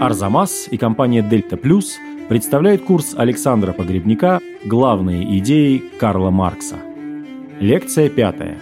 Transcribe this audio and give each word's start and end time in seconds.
Арзамас 0.00 0.66
и 0.70 0.78
компания 0.78 1.20
Дельта 1.20 1.58
Плюс 1.58 1.98
представляют 2.30 2.82
курс 2.86 3.14
Александра 3.14 3.74
Погребника 3.74 4.40
«Главные 4.64 5.38
идеи 5.40 5.76
Карла 6.00 6.30
Маркса». 6.30 6.78
Лекция 7.60 8.08
пятая. 8.08 8.58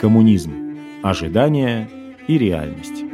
Коммунизм. 0.00 0.78
Ожидания 1.02 1.90
и 2.26 2.38
реальность. 2.38 3.04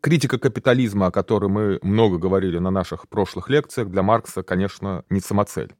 Критика 0.00 0.40
капитализма, 0.40 1.06
о 1.06 1.12
которой 1.12 1.48
мы 1.48 1.78
много 1.82 2.18
говорили 2.18 2.58
на 2.58 2.72
наших 2.72 3.08
прошлых 3.08 3.48
лекциях, 3.48 3.90
для 3.90 4.02
Маркса, 4.02 4.42
конечно, 4.42 5.04
не 5.08 5.20
самоцель. 5.20 5.72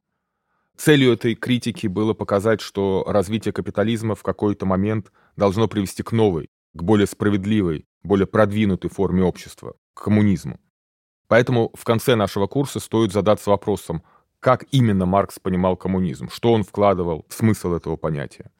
Целью 0.76 1.14
этой 1.14 1.34
критики 1.34 1.88
было 1.88 2.14
показать, 2.14 2.60
что 2.60 3.02
развитие 3.08 3.52
капитализма 3.52 4.14
в 4.14 4.22
какой-то 4.22 4.66
момент 4.66 5.10
должно 5.36 5.66
привести 5.66 6.04
к 6.04 6.12
новой, 6.12 6.48
к 6.74 6.82
более 6.82 7.06
справедливой, 7.06 7.86
более 8.02 8.26
продвинутой 8.26 8.90
форме 8.90 9.22
общества, 9.22 9.74
к 9.94 10.04
коммунизму. 10.04 10.60
Поэтому 11.28 11.70
в 11.74 11.84
конце 11.84 12.16
нашего 12.16 12.46
курса 12.46 12.80
стоит 12.80 13.12
задаться 13.12 13.50
вопросом, 13.50 14.02
как 14.40 14.66
именно 14.72 15.06
Маркс 15.06 15.38
понимал 15.38 15.76
коммунизм, 15.76 16.28
что 16.28 16.52
он 16.52 16.64
вкладывал 16.64 17.24
в 17.28 17.34
смысл 17.34 17.72
этого 17.72 17.96
понятия. 17.96 18.50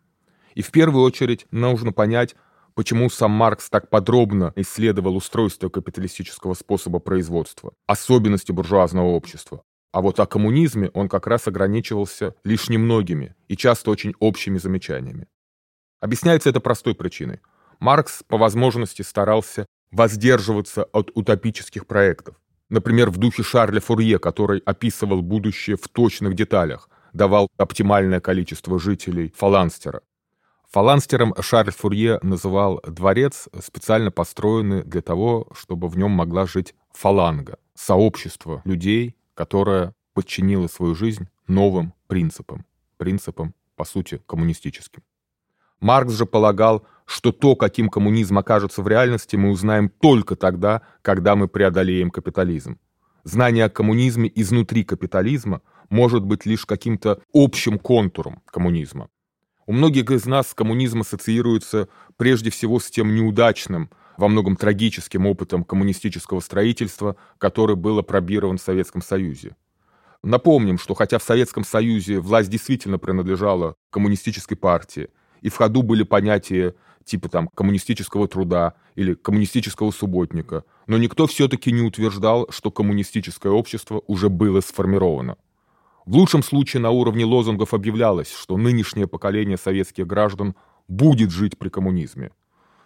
И 0.54 0.62
в 0.62 0.70
первую 0.70 1.04
очередь 1.04 1.46
нужно 1.50 1.92
понять, 1.92 2.34
почему 2.74 3.10
сам 3.10 3.32
Маркс 3.32 3.68
так 3.68 3.90
подробно 3.90 4.52
исследовал 4.56 5.16
устройство 5.16 5.68
капиталистического 5.68 6.54
способа 6.54 7.00
производства, 7.00 7.74
особенности 7.86 8.52
буржуазного 8.52 9.08
общества, 9.08 9.62
а 9.94 10.00
вот 10.00 10.18
о 10.18 10.26
коммунизме 10.26 10.90
он 10.92 11.08
как 11.08 11.28
раз 11.28 11.46
ограничивался 11.46 12.34
лишь 12.42 12.68
немногими 12.68 13.36
и 13.46 13.56
часто 13.56 13.92
очень 13.92 14.12
общими 14.18 14.58
замечаниями. 14.58 15.28
Объясняется 16.00 16.50
это 16.50 16.58
простой 16.58 16.96
причиной. 16.96 17.40
Маркс 17.84 18.22
по 18.26 18.38
возможности 18.38 19.02
старался 19.02 19.66
воздерживаться 19.90 20.84
от 20.84 21.10
утопических 21.14 21.86
проектов. 21.86 22.34
Например, 22.70 23.10
в 23.10 23.18
духе 23.18 23.42
Шарля 23.42 23.78
Фурье, 23.78 24.18
который 24.18 24.60
описывал 24.60 25.20
будущее 25.20 25.76
в 25.76 25.86
точных 25.88 26.34
деталях, 26.34 26.88
давал 27.12 27.50
оптимальное 27.58 28.20
количество 28.20 28.78
жителей 28.78 29.34
Фаланстера. 29.36 30.00
Фаланстером 30.70 31.34
Шарль 31.38 31.72
Фурье 31.72 32.18
называл 32.22 32.80
дворец, 32.86 33.50
специально 33.62 34.10
построенный 34.10 34.82
для 34.82 35.02
того, 35.02 35.46
чтобы 35.54 35.88
в 35.88 35.98
нем 35.98 36.10
могла 36.10 36.46
жить 36.46 36.74
фаланга, 36.94 37.58
сообщество 37.74 38.62
людей, 38.64 39.14
которая 39.34 39.92
подчинила 40.14 40.68
свою 40.68 40.94
жизнь 40.94 41.28
новым 41.48 41.92
принципам, 42.06 42.64
принципам, 42.96 43.54
по 43.76 43.84
сути, 43.84 44.22
коммунистическим. 44.26 45.02
Маркс 45.80 46.14
же 46.14 46.24
полагал, 46.24 46.86
что 47.06 47.32
то, 47.32 47.56
каким 47.56 47.88
коммунизм 47.88 48.38
окажется 48.38 48.82
в 48.82 48.88
реальности, 48.88 49.36
мы 49.36 49.50
узнаем 49.50 49.88
только 49.88 50.36
тогда, 50.36 50.82
когда 51.02 51.36
мы 51.36 51.48
преодолеем 51.48 52.10
капитализм. 52.10 52.78
Знание 53.24 53.66
о 53.66 53.70
коммунизме 53.70 54.30
изнутри 54.34 54.84
капитализма 54.84 55.62
может 55.90 56.24
быть 56.24 56.46
лишь 56.46 56.66
каким-то 56.66 57.20
общим 57.32 57.78
контуром 57.78 58.42
коммунизма. 58.46 59.08
У 59.66 59.72
многих 59.72 60.10
из 60.10 60.26
нас 60.26 60.52
коммунизм 60.54 61.00
ассоциируется 61.00 61.88
прежде 62.16 62.50
всего 62.50 62.78
с 62.78 62.90
тем 62.90 63.14
неудачным, 63.14 63.90
во 64.16 64.28
многом 64.28 64.56
трагическим 64.56 65.26
опытом 65.26 65.64
коммунистического 65.64 66.40
строительства, 66.40 67.16
который 67.38 67.76
был 67.76 67.98
опробирован 67.98 68.58
в 68.58 68.62
Советском 68.62 69.02
Союзе. 69.02 69.56
Напомним, 70.22 70.78
что 70.78 70.94
хотя 70.94 71.18
в 71.18 71.22
Советском 71.22 71.64
Союзе 71.64 72.20
власть 72.20 72.48
действительно 72.48 72.98
принадлежала 72.98 73.74
коммунистической 73.90 74.56
партии, 74.56 75.08
и 75.40 75.48
в 75.50 75.56
ходу 75.56 75.82
были 75.82 76.02
понятия 76.02 76.74
типа 77.04 77.28
там 77.28 77.48
коммунистического 77.54 78.28
труда 78.28 78.74
или 78.94 79.14
коммунистического 79.14 79.90
субботника, 79.90 80.64
но 80.86 80.98
никто 80.98 81.26
все-таки 81.26 81.72
не 81.72 81.82
утверждал, 81.82 82.46
что 82.50 82.70
коммунистическое 82.70 83.52
общество 83.52 84.02
уже 84.06 84.28
было 84.28 84.60
сформировано. 84.60 85.36
В 86.06 86.16
лучшем 86.16 86.42
случае 86.42 86.82
на 86.82 86.90
уровне 86.90 87.24
лозунгов 87.24 87.72
объявлялось, 87.72 88.30
что 88.30 88.56
нынешнее 88.56 89.06
поколение 89.06 89.56
советских 89.56 90.06
граждан 90.06 90.54
будет 90.86 91.30
жить 91.30 91.58
при 91.58 91.70
коммунизме. 91.70 92.30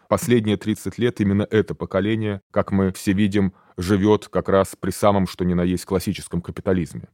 Последние 0.09 0.57
30 0.57 0.99
лет 0.99 1.21
именно 1.21 1.47
это 1.51 1.75
поколение, 1.75 2.41
как 2.51 2.71
мы 2.71 2.93
все 2.93 3.13
видим, 3.13 3.53
живет 3.77 4.29
как 4.29 4.49
раз 4.49 4.75
при 4.79 4.91
самом 4.91 5.27
что 5.27 5.45
ни 5.45 5.55
на 5.55 5.63
есть 5.63 5.85
классическом 5.85 6.41
капитализме. 6.41 7.09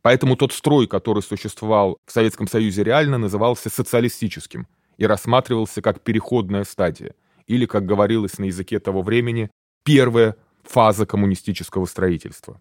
Поэтому 0.00 0.36
тот 0.36 0.52
строй, 0.52 0.88
который 0.88 1.22
существовал 1.22 1.98
в 2.04 2.10
Советском 2.10 2.48
Союзе 2.48 2.82
реально, 2.82 3.18
назывался 3.18 3.70
социалистическим 3.70 4.66
и 4.96 5.06
рассматривался 5.06 5.82
как 5.82 6.00
переходная 6.00 6.64
стадия, 6.64 7.14
или, 7.46 7.66
как 7.66 7.86
говорилось 7.86 8.38
на 8.38 8.44
языке 8.44 8.78
того 8.78 9.02
времени, 9.02 9.50
первая 9.84 10.36
фаза 10.62 11.06
коммунистического 11.06 11.86
строительства. 11.86 12.60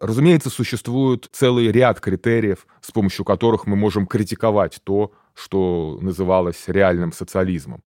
Разумеется, 0.00 0.50
существует 0.50 1.28
целый 1.30 1.70
ряд 1.70 2.00
критериев, 2.00 2.66
с 2.80 2.90
помощью 2.90 3.24
которых 3.24 3.66
мы 3.66 3.76
можем 3.76 4.06
критиковать 4.06 4.80
то, 4.82 5.12
что 5.34 5.98
называлось 6.00 6.64
реальным 6.66 7.12
социализмом. 7.12 7.82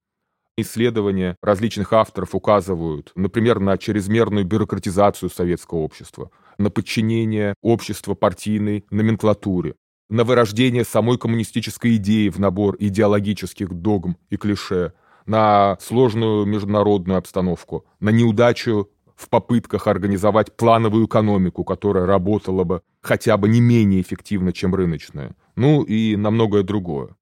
Исследования 0.57 1.37
различных 1.43 1.93
авторов 1.93 2.35
указывают, 2.35 3.13
например, 3.15 3.61
на 3.61 3.77
чрезмерную 3.77 4.47
бюрократизацию 4.47 5.29
советского 5.29 5.81
общества, 5.81 6.31
на 6.57 6.71
подчинение 6.71 7.55
общества 7.61 8.15
партийной 8.15 8.87
номенклатуре, 8.91 9.75
на 10.09 10.25
вырождение 10.25 10.85
самой 10.85 11.19
коммунистической 11.19 11.97
идеи 11.97 12.29
в 12.29 12.39
набор 12.39 12.77
идеологических 12.79 13.73
догм 13.73 14.17
и 14.31 14.37
клише, 14.37 14.93
на 15.27 15.77
сложную 15.81 16.47
международную 16.47 17.19
обстановку, 17.19 17.85
на 17.99 18.11
неудачу 18.11 18.91
в 19.17 19.29
попытках 19.29 19.87
организовать 19.87 20.57
плановую 20.57 21.07
экономику, 21.07 21.65
которая 21.65 22.07
работала 22.07 22.65
бы 22.65 22.83
хотя 23.01 23.37
бы 23.37 23.49
не 23.49 23.61
менее 23.61 24.01
эффективно, 24.01 24.53
чем 24.53 24.75
рыночная, 24.75 25.35
ну 25.57 25.83
и 25.83 26.17
на 26.17 26.31
многое 26.31 26.63
другое 26.63 27.17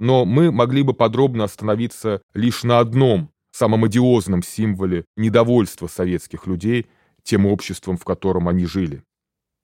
но 0.00 0.24
мы 0.24 0.50
могли 0.50 0.82
бы 0.82 0.94
подробно 0.94 1.44
остановиться 1.44 2.22
лишь 2.34 2.64
на 2.64 2.80
одном, 2.80 3.30
самом 3.52 3.84
одиозном 3.84 4.42
символе 4.42 5.04
недовольства 5.16 5.86
советских 5.86 6.46
людей 6.46 6.86
тем 7.22 7.46
обществом, 7.46 7.98
в 7.98 8.04
котором 8.04 8.48
они 8.48 8.64
жили. 8.64 9.04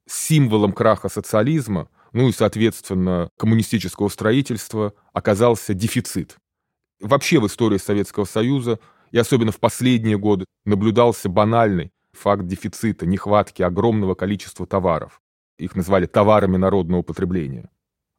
Символом 0.07 0.73
краха 0.73 1.09
социализма, 1.09 1.89
ну 2.17 2.31
и, 2.31 2.33
соответственно, 2.33 3.29
коммунистического 3.37 4.09
строительства, 4.09 4.95
оказался 5.13 5.75
дефицит. 5.75 6.39
Вообще 6.99 7.39
в 7.39 7.47
истории 7.47 7.77
Советского 7.77 8.25
Союза, 8.25 8.79
и 9.11 9.19
особенно 9.19 9.53
в 9.53 9.61
последние 9.61 10.17
годы, 10.17 10.47
наблюдался 10.65 11.29
банальный 11.29 11.91
факт 12.15 12.47
дефицита, 12.47 13.05
нехватки 13.05 13.61
огромного 13.61 14.15
количества 14.15 14.67
товаров. 14.67 15.21
Их 15.59 15.77
назвали 15.77 16.07
товарами 16.07 16.57
народного 16.57 17.03
потребления. 17.03 17.69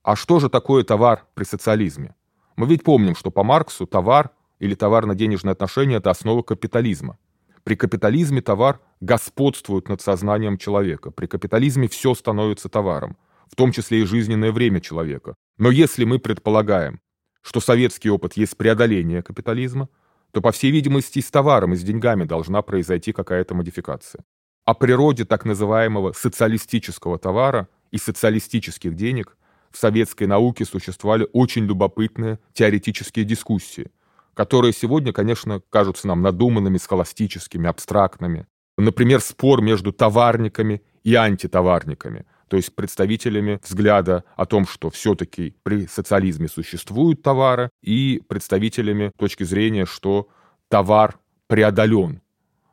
А 0.03 0.15
что 0.15 0.39
же 0.39 0.49
такое 0.49 0.83
товар 0.83 1.25
при 1.33 1.45
социализме? 1.45 2.13
Мы 2.55 2.67
ведь 2.67 2.83
помним, 2.83 3.15
что 3.15 3.31
по 3.31 3.43
Марксу 3.43 3.87
товар 3.87 4.29
или 4.59 4.75
товарно-денежные 4.75 5.53
отношения– 5.53 5.95
это 5.97 6.11
основа 6.11 6.43
капитализма. 6.43 7.17
При 7.63 7.75
капитализме 7.75 8.43
товар 8.43 8.79
господствует 9.01 9.89
над 9.89 10.01
сознанием 10.01 10.59
человека. 10.59 11.09
При 11.09 11.25
капитализме 11.25 11.87
все 11.87 12.13
становится 12.13 12.69
товаром, 12.69 13.17
в 13.51 13.55
том 13.55 13.71
числе 13.71 14.01
и 14.01 14.05
жизненное 14.05 14.51
время 14.51 14.79
человека. 14.79 15.35
Но 15.57 15.71
если 15.71 16.05
мы 16.05 16.19
предполагаем, 16.19 16.99
что 17.41 17.59
советский 17.59 18.09
опыт 18.09 18.33
есть 18.33 18.57
преодоление 18.57 19.23
капитализма, 19.23 19.89
то, 20.31 20.41
по 20.41 20.51
всей 20.51 20.71
видимости, 20.71 21.19
и 21.19 21.21
с 21.21 21.31
товаром, 21.31 21.73
и 21.73 21.77
с 21.77 21.83
деньгами 21.83 22.25
должна 22.25 22.61
произойти 22.61 23.13
какая-то 23.13 23.55
модификация. 23.55 24.23
О 24.65 24.73
природе 24.73 25.23
так 25.23 25.45
называемого 25.45 26.11
социалистического 26.11 27.17
товара 27.17 27.69
и 27.91 27.97
социалистических 27.97 28.95
денег 28.95 29.37
в 29.71 29.77
советской 29.77 30.25
науке 30.25 30.65
существовали 30.65 31.27
очень 31.31 31.65
любопытные 31.65 32.39
теоретические 32.53 33.23
дискуссии, 33.23 33.91
которые 34.33 34.73
сегодня, 34.73 35.13
конечно, 35.13 35.61
кажутся 35.69 36.07
нам 36.07 36.21
надуманными, 36.21 36.77
схоластическими, 36.77 37.69
абстрактными. 37.69 38.45
Например, 38.77 39.21
спор 39.21 39.61
между 39.61 39.91
товарниками 39.91 40.81
и 41.03 41.15
антитоварниками, 41.15 42.25
то 42.47 42.57
есть 42.57 42.75
представителями 42.75 43.59
взгляда 43.63 44.23
о 44.35 44.45
том, 44.45 44.65
что 44.65 44.89
все-таки 44.89 45.55
при 45.63 45.87
социализме 45.87 46.47
существуют 46.47 47.21
товары, 47.21 47.69
и 47.81 48.21
представителями 48.27 49.11
точки 49.17 49.43
зрения, 49.43 49.85
что 49.85 50.29
товар 50.69 51.19
преодолен. 51.47 52.21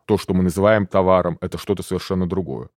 То, 0.07 0.19
что 0.19 0.35
мы 0.35 0.43
называем 0.43 0.87
товаром, 0.87 1.39
это 1.41 1.59
что-то 1.59 1.83
совершенно 1.83 2.29
другое. 2.29 2.69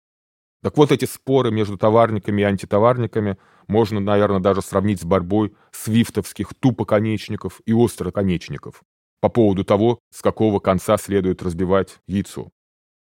Так 0.64 0.78
вот, 0.78 0.92
эти 0.92 1.06
споры 1.06 1.52
между 1.52 1.78
товарниками 1.78 2.42
и 2.42 2.46
антитоварниками 2.46 3.38
можно, 3.68 4.00
наверное, 4.00 4.40
даже 4.40 4.62
сравнить 4.62 5.02
с 5.02 5.06
борьбой 5.06 5.56
свифтовских 5.72 6.54
тупоконечников 6.56 7.62
и 7.66 7.74
остроконечников 7.74 8.82
по 9.20 9.30
поводу 9.30 9.64
того, 9.64 10.00
с 10.12 10.22
какого 10.22 10.60
конца 10.60 10.98
следует 10.98 11.44
разбивать 11.44 12.00
яйцо. 12.08 12.50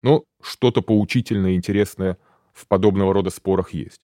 Но 0.03 0.25
что-то 0.43 0.81
поучительное 0.83 1.53
и 1.53 1.57
интересное 1.57 2.19
в 2.61 2.69
подобного 2.69 3.13
рода 3.13 3.31
спорах 3.31 3.71
есть. 3.71 4.01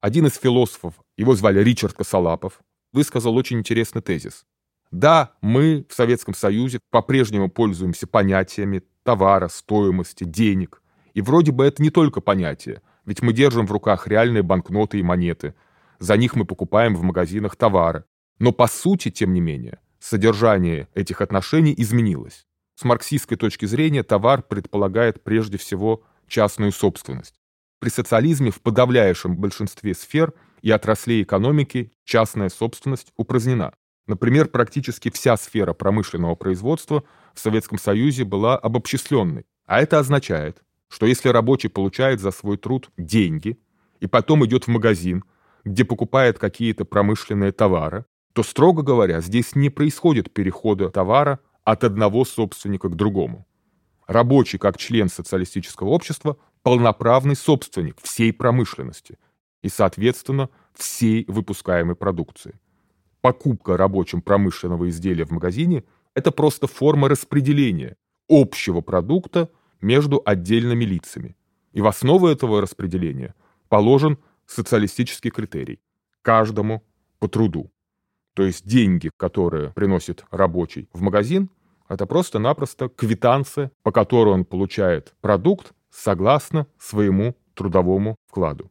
Один 0.00 0.26
из 0.26 0.36
философов, 0.36 0.94
его 1.16 1.34
звали 1.34 1.62
Ричард 1.62 1.94
Косолапов, 1.94 2.60
высказал 2.92 3.36
очень 3.36 3.58
интересный 3.58 4.02
тезис. 4.02 4.44
Да, 4.90 5.32
мы 5.42 5.84
в 5.88 5.94
Советском 5.94 6.34
Союзе 6.34 6.80
по-прежнему 6.90 7.50
пользуемся 7.50 8.06
понятиями 8.06 8.82
товара, 9.02 9.48
стоимости, 9.48 10.24
денег. 10.24 10.82
И 11.14 11.20
вроде 11.20 11.52
бы 11.52 11.64
это 11.64 11.82
не 11.82 11.90
только 11.90 12.20
понятие, 12.20 12.82
ведь 13.04 13.22
мы 13.22 13.32
держим 13.32 13.66
в 13.66 13.72
руках 13.72 14.06
реальные 14.06 14.42
банкноты 14.42 14.98
и 14.98 15.02
монеты. 15.02 15.54
За 15.98 16.16
них 16.16 16.36
мы 16.36 16.44
покупаем 16.44 16.94
в 16.94 17.02
магазинах 17.02 17.56
товары. 17.56 18.04
Но 18.38 18.52
по 18.52 18.68
сути, 18.68 19.10
тем 19.10 19.32
не 19.32 19.40
менее, 19.40 19.80
содержание 19.98 20.88
этих 20.94 21.20
отношений 21.20 21.74
изменилось. 21.76 22.46
С 22.76 22.84
марксистской 22.84 23.36
точки 23.36 23.66
зрения 23.66 24.04
товар 24.04 24.42
предполагает 24.42 25.24
прежде 25.24 25.58
всего 25.58 26.04
частную 26.28 26.70
собственность. 26.70 27.37
При 27.80 27.90
социализме 27.90 28.50
в 28.50 28.60
подавляющем 28.60 29.36
большинстве 29.36 29.94
сфер 29.94 30.32
и 30.62 30.70
отраслей 30.70 31.22
экономики 31.22 31.92
частная 32.04 32.48
собственность 32.48 33.12
упразднена. 33.16 33.72
Например, 34.08 34.48
практически 34.48 35.10
вся 35.10 35.36
сфера 35.36 35.74
промышленного 35.74 36.34
производства 36.34 37.04
в 37.34 37.40
Советском 37.40 37.78
Союзе 37.78 38.24
была 38.24 38.56
обобщисленной. 38.56 39.46
А 39.66 39.80
это 39.80 39.98
означает, 39.98 40.62
что 40.88 41.06
если 41.06 41.28
рабочий 41.28 41.68
получает 41.68 42.20
за 42.20 42.30
свой 42.30 42.56
труд 42.56 42.90
деньги 42.96 43.60
и 44.00 44.06
потом 44.06 44.44
идет 44.44 44.64
в 44.64 44.68
магазин, 44.68 45.24
где 45.64 45.84
покупает 45.84 46.38
какие-то 46.38 46.84
промышленные 46.84 47.52
товары, 47.52 48.06
то, 48.32 48.42
строго 48.42 48.82
говоря, 48.82 49.20
здесь 49.20 49.54
не 49.54 49.70
происходит 49.70 50.32
перехода 50.32 50.90
товара 50.90 51.40
от 51.64 51.84
одного 51.84 52.24
собственника 52.24 52.88
к 52.88 52.96
другому. 52.96 53.46
Рабочий, 54.06 54.58
как 54.58 54.78
член 54.78 55.10
социалистического 55.10 55.88
общества, 55.88 56.38
полноправный 56.62 57.36
собственник 57.36 58.00
всей 58.02 58.32
промышленности 58.32 59.18
и, 59.62 59.68
соответственно, 59.68 60.50
всей 60.74 61.24
выпускаемой 61.28 61.96
продукции. 61.96 62.58
Покупка 63.20 63.76
рабочим 63.76 64.22
промышленного 64.22 64.88
изделия 64.88 65.24
в 65.24 65.30
магазине– 65.30 65.84
это 66.14 66.30
просто 66.30 66.66
форма 66.66 67.08
распределения 67.08 67.96
общего 68.28 68.80
продукта 68.80 69.50
между 69.80 70.22
отдельными 70.24 70.84
лицами. 70.84 71.36
И 71.72 71.80
в 71.80 71.86
основу 71.86 72.28
этого 72.28 72.60
распределения 72.60 73.34
положен 73.68 74.18
социалистический 74.46 75.30
критерий– 75.30 75.80
каждому 76.22 76.84
по 77.18 77.28
труду. 77.28 77.70
То 78.34 78.44
есть 78.44 78.66
деньги, 78.66 79.10
которые 79.16 79.72
приносит 79.72 80.24
рабочий 80.30 80.88
в 80.92 81.00
магазин, 81.00 81.50
это 81.88 82.06
просто-напросто 82.06 82.88
квитанция, 82.88 83.72
по 83.82 83.90
которой 83.90 84.34
он 84.34 84.44
получает 84.44 85.14
продукт 85.20 85.72
согласно 85.90 86.66
своему 86.78 87.36
трудовому 87.54 88.16
вкладу. 88.26 88.70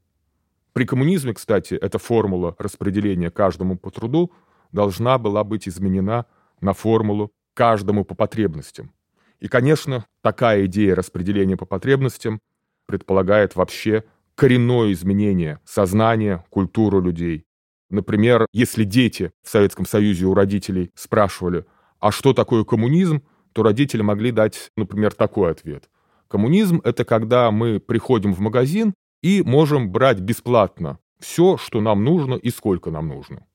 При 0.74 0.86
коммунизме, 0.86 1.34
кстати, 1.34 1.74
эта 1.74 1.98
формула 1.98 2.56
распределения 2.60 3.32
каждому 3.32 3.78
по 3.78 3.92
труду 3.92 4.32
должна 4.72 5.18
была 5.18 5.44
быть 5.44 5.68
изменена 5.68 6.26
на 6.62 6.74
формулу 6.74 7.32
каждому 7.54 8.06
по 8.06 8.16
потребностям. 8.16 8.92
И, 9.40 9.48
конечно, 9.48 10.06
такая 10.22 10.66
идея 10.66 10.96
распределения 10.96 11.58
по 11.58 11.66
потребностям 11.66 12.40
предполагает 12.86 13.56
вообще 13.56 14.04
коренное 14.36 14.92
изменение 14.92 15.60
сознания, 15.66 16.46
культуры 16.50 17.02
людей, 17.02 17.48
Например, 17.90 18.48
если 18.52 18.84
дети 18.84 19.32
в 19.44 19.50
Советском 19.50 19.86
Союзе 19.86 20.26
у 20.26 20.34
родителей 20.34 20.92
спрашивали, 20.94 21.66
а 22.00 22.12
что 22.12 22.34
такое 22.34 22.64
коммунизм, 22.64 23.24
то 23.54 23.64
родители 23.64 24.02
могли 24.02 24.32
дать, 24.32 24.72
например, 24.76 25.14
такой 25.14 25.52
ответ. 25.52 25.90
Коммунизм— 26.28 26.82
это 26.84 27.06
когда 27.06 27.52
мы 27.52 27.80
приходим 27.80 28.34
в 28.34 28.40
магазин 28.40 28.94
и 29.22 29.42
можем 29.44 29.92
брать 29.92 30.20
бесплатно 30.20 31.00
все, 31.20 31.58
что 31.58 31.82
нам 31.82 32.04
нужно 32.04 32.36
и 32.36 32.50
сколько 32.50 32.92
нам 32.92 33.08
нужно. 33.08 33.46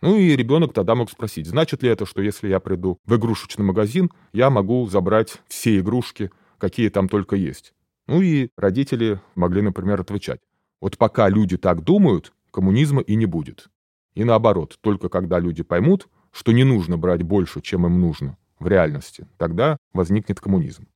Ну 0.00 0.16
и 0.16 0.36
ребенок 0.36 0.72
тогда 0.72 0.94
мог 0.94 1.10
спросить, 1.10 1.46
значит 1.46 1.82
ли 1.82 1.88
это, 1.88 2.06
что 2.06 2.20
если 2.20 2.48
я 2.48 2.60
приду 2.60 2.98
в 3.04 3.16
игрушечный 3.16 3.64
магазин, 3.64 4.10
я 4.32 4.50
могу 4.50 4.86
забрать 4.86 5.40
все 5.48 5.78
игрушки, 5.78 6.30
какие 6.58 6.88
там 6.88 7.08
только 7.08 7.36
есть. 7.36 7.72
Ну 8.06 8.20
и 8.20 8.50
родители 8.56 9.20
могли, 9.34 9.62
например, 9.62 10.00
отвечать, 10.00 10.40
вот 10.80 10.98
пока 10.98 11.28
люди 11.28 11.56
так 11.56 11.82
думают, 11.82 12.32
коммунизма 12.50 13.00
и 13.00 13.14
не 13.14 13.26
будет. 13.26 13.68
И 14.14 14.24
наоборот, 14.24 14.78
только 14.80 15.08
когда 15.08 15.38
люди 15.38 15.62
поймут, 15.62 16.08
что 16.30 16.52
не 16.52 16.64
нужно 16.64 16.98
брать 16.98 17.22
больше, 17.22 17.60
чем 17.60 17.86
им 17.86 18.00
нужно 18.00 18.36
в 18.58 18.66
реальности, 18.66 19.26
тогда 19.38 19.78
возникнет 19.92 20.40
коммунизм. 20.40 20.86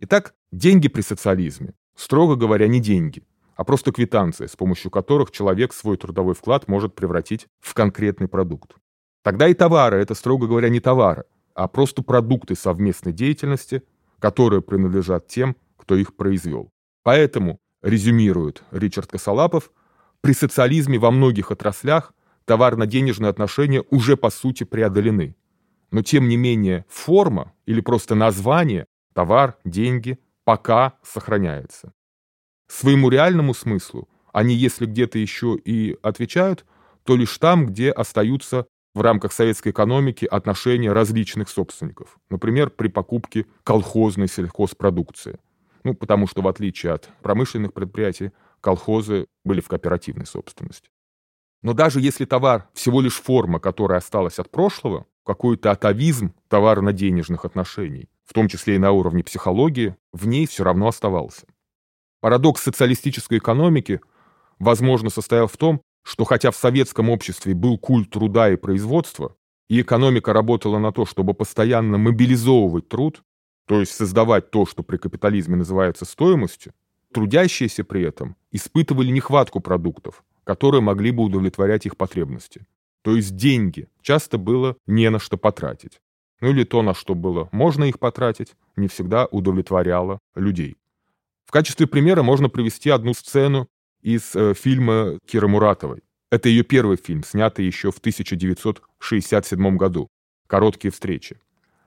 Итак, 0.00 0.34
деньги 0.52 0.88
при 0.88 1.00
социализме, 1.00 1.74
строго 1.96 2.36
говоря, 2.36 2.68
не 2.68 2.80
деньги, 2.80 3.24
а 3.56 3.64
просто 3.64 3.90
квитанция, 3.90 4.46
с 4.46 4.54
помощью 4.54 4.90
которых 4.90 5.30
человек 5.30 5.72
свой 5.72 5.96
трудовой 5.96 6.34
вклад 6.34 6.68
может 6.68 6.94
превратить 6.94 7.48
в 7.60 7.74
конкретный 7.74 8.28
продукт. 8.28 8.76
Тогда 9.22 9.48
и 9.48 9.54
товары– 9.54 9.96
это, 9.98 10.14
строго 10.14 10.46
говоря, 10.46 10.68
не 10.68 10.80
товары, 10.80 11.24
а 11.54 11.68
просто 11.68 12.02
продукты 12.02 12.54
совместной 12.54 13.12
деятельности, 13.12 13.82
которые 14.18 14.62
принадлежат 14.62 15.26
тем, 15.26 15.56
кто 15.76 15.96
их 15.96 16.14
произвел. 16.14 16.70
Поэтому, 17.02 17.58
резюмирует 17.82 18.62
Ричард 18.70 19.10
Косолапов, 19.10 19.70
при 20.20 20.34
социализме 20.34 20.98
во 20.98 21.10
многих 21.10 21.50
отраслях 21.50 22.14
товарно-денежные 22.44 23.28
отношения 23.28 23.82
уже 23.90 24.16
по 24.16 24.30
сути 24.30 24.64
преодолены. 24.64 25.36
Но 25.90 26.02
тем 26.02 26.28
не 26.28 26.36
менее 26.36 26.84
форма 26.88 27.52
или 27.66 27.80
просто 27.80 28.14
название 28.14 28.86
товар, 29.14 29.56
деньги 29.64 30.18
пока 30.44 30.94
сохраняется. 31.02 31.92
Своему 32.68 33.08
реальному 33.10 33.54
смыслу 33.54 34.08
они, 34.32 34.54
если 34.54 34.86
где-то 34.86 35.18
еще 35.18 35.56
и 35.56 35.96
отвечают, 36.02 36.64
то 37.04 37.16
лишь 37.16 37.36
там, 37.38 37.66
где 37.66 37.90
остаются 37.90 38.66
в 38.94 39.00
рамках 39.00 39.32
советской 39.32 39.70
экономики 39.70 40.24
отношения 40.24 40.92
различных 40.92 41.48
собственников. 41.48 42.18
Например, 42.30 42.70
при 42.70 42.88
покупке 42.88 43.46
колхозной 43.64 44.28
сельхозпродукции. 44.28 45.38
Ну, 45.84 45.94
потому 45.94 46.26
что 46.26 46.42
в 46.42 46.48
отличие 46.48 46.92
от 46.92 47.10
промышленных 47.22 47.72
предприятий, 47.72 48.32
колхозы 48.60 49.26
были 49.44 49.60
в 49.60 49.68
кооперативной 49.68 50.26
собственности. 50.26 50.90
Но 51.62 51.74
даже 51.74 52.00
если 52.00 52.24
товар 52.24 52.68
всего 52.74 53.00
лишь 53.00 53.20
форма, 53.20 53.60
которая 53.60 53.98
осталась 53.98 54.38
от 54.38 54.50
прошлого, 54.50 55.06
какой-то 55.24 55.70
атовизм 55.70 56.34
товарно-денежных 56.48 57.44
отношений, 57.44 58.08
в 58.24 58.32
том 58.32 58.48
числе 58.48 58.76
и 58.76 58.78
на 58.78 58.92
уровне 58.92 59.22
психологии, 59.22 59.96
в 60.12 60.26
ней 60.26 60.46
все 60.46 60.64
равно 60.64 60.88
оставался. 60.88 61.46
Парадокс 62.20 62.62
социалистической 62.62 63.38
экономики, 63.38 64.00
возможно, 64.58 65.10
состоял 65.10 65.48
в 65.48 65.56
том, 65.56 65.82
что 66.02 66.24
хотя 66.24 66.50
в 66.50 66.56
советском 66.56 67.10
обществе 67.10 67.54
был 67.54 67.78
культ 67.78 68.10
труда 68.10 68.50
и 68.50 68.56
производства, 68.56 69.34
и 69.68 69.80
экономика 69.80 70.32
работала 70.32 70.78
на 70.78 70.92
то, 70.92 71.06
чтобы 71.06 71.34
постоянно 71.34 71.98
мобилизовывать 71.98 72.88
труд, 72.88 73.22
то 73.66 73.80
есть 73.80 73.92
создавать 73.92 74.50
то, 74.50 74.66
что 74.66 74.82
при 74.82 74.96
капитализме 74.96 75.56
называется 75.56 76.04
стоимостью, 76.04 76.74
трудящиеся 77.12 77.84
при 77.84 78.02
этом 78.02 78.36
испытывали 78.50 79.10
нехватку 79.10 79.60
продуктов, 79.60 80.24
которые 80.44 80.80
могли 80.80 81.10
бы 81.10 81.22
удовлетворять 81.22 81.86
их 81.86 81.96
потребности. 81.96 82.66
То 83.02 83.16
есть 83.16 83.36
деньги 83.36 83.88
часто 84.00 84.38
было 84.38 84.76
не 84.86 85.10
на 85.10 85.18
что 85.18 85.36
потратить. 85.36 86.00
Ну 86.42 86.50
или 86.50 86.64
то, 86.64 86.82
на 86.82 86.92
что 86.92 87.14
было 87.14 87.48
можно 87.52 87.84
их 87.84 88.00
потратить, 88.00 88.56
не 88.74 88.88
всегда 88.88 89.26
удовлетворяло 89.26 90.18
людей. 90.34 90.76
В 91.46 91.52
качестве 91.52 91.86
примера 91.86 92.24
можно 92.24 92.48
привести 92.48 92.90
одну 92.90 93.14
сцену 93.14 93.68
из 94.02 94.34
э, 94.34 94.52
фильма 94.54 95.18
Киры 95.24 95.46
Муратовой. 95.46 96.02
Это 96.32 96.48
ее 96.48 96.64
первый 96.64 96.96
фильм, 96.96 97.22
снятый 97.22 97.64
еще 97.64 97.92
в 97.92 97.98
1967 97.98 99.76
году 99.76 100.08
«Короткие 100.48 100.90
встречи». 100.90 101.38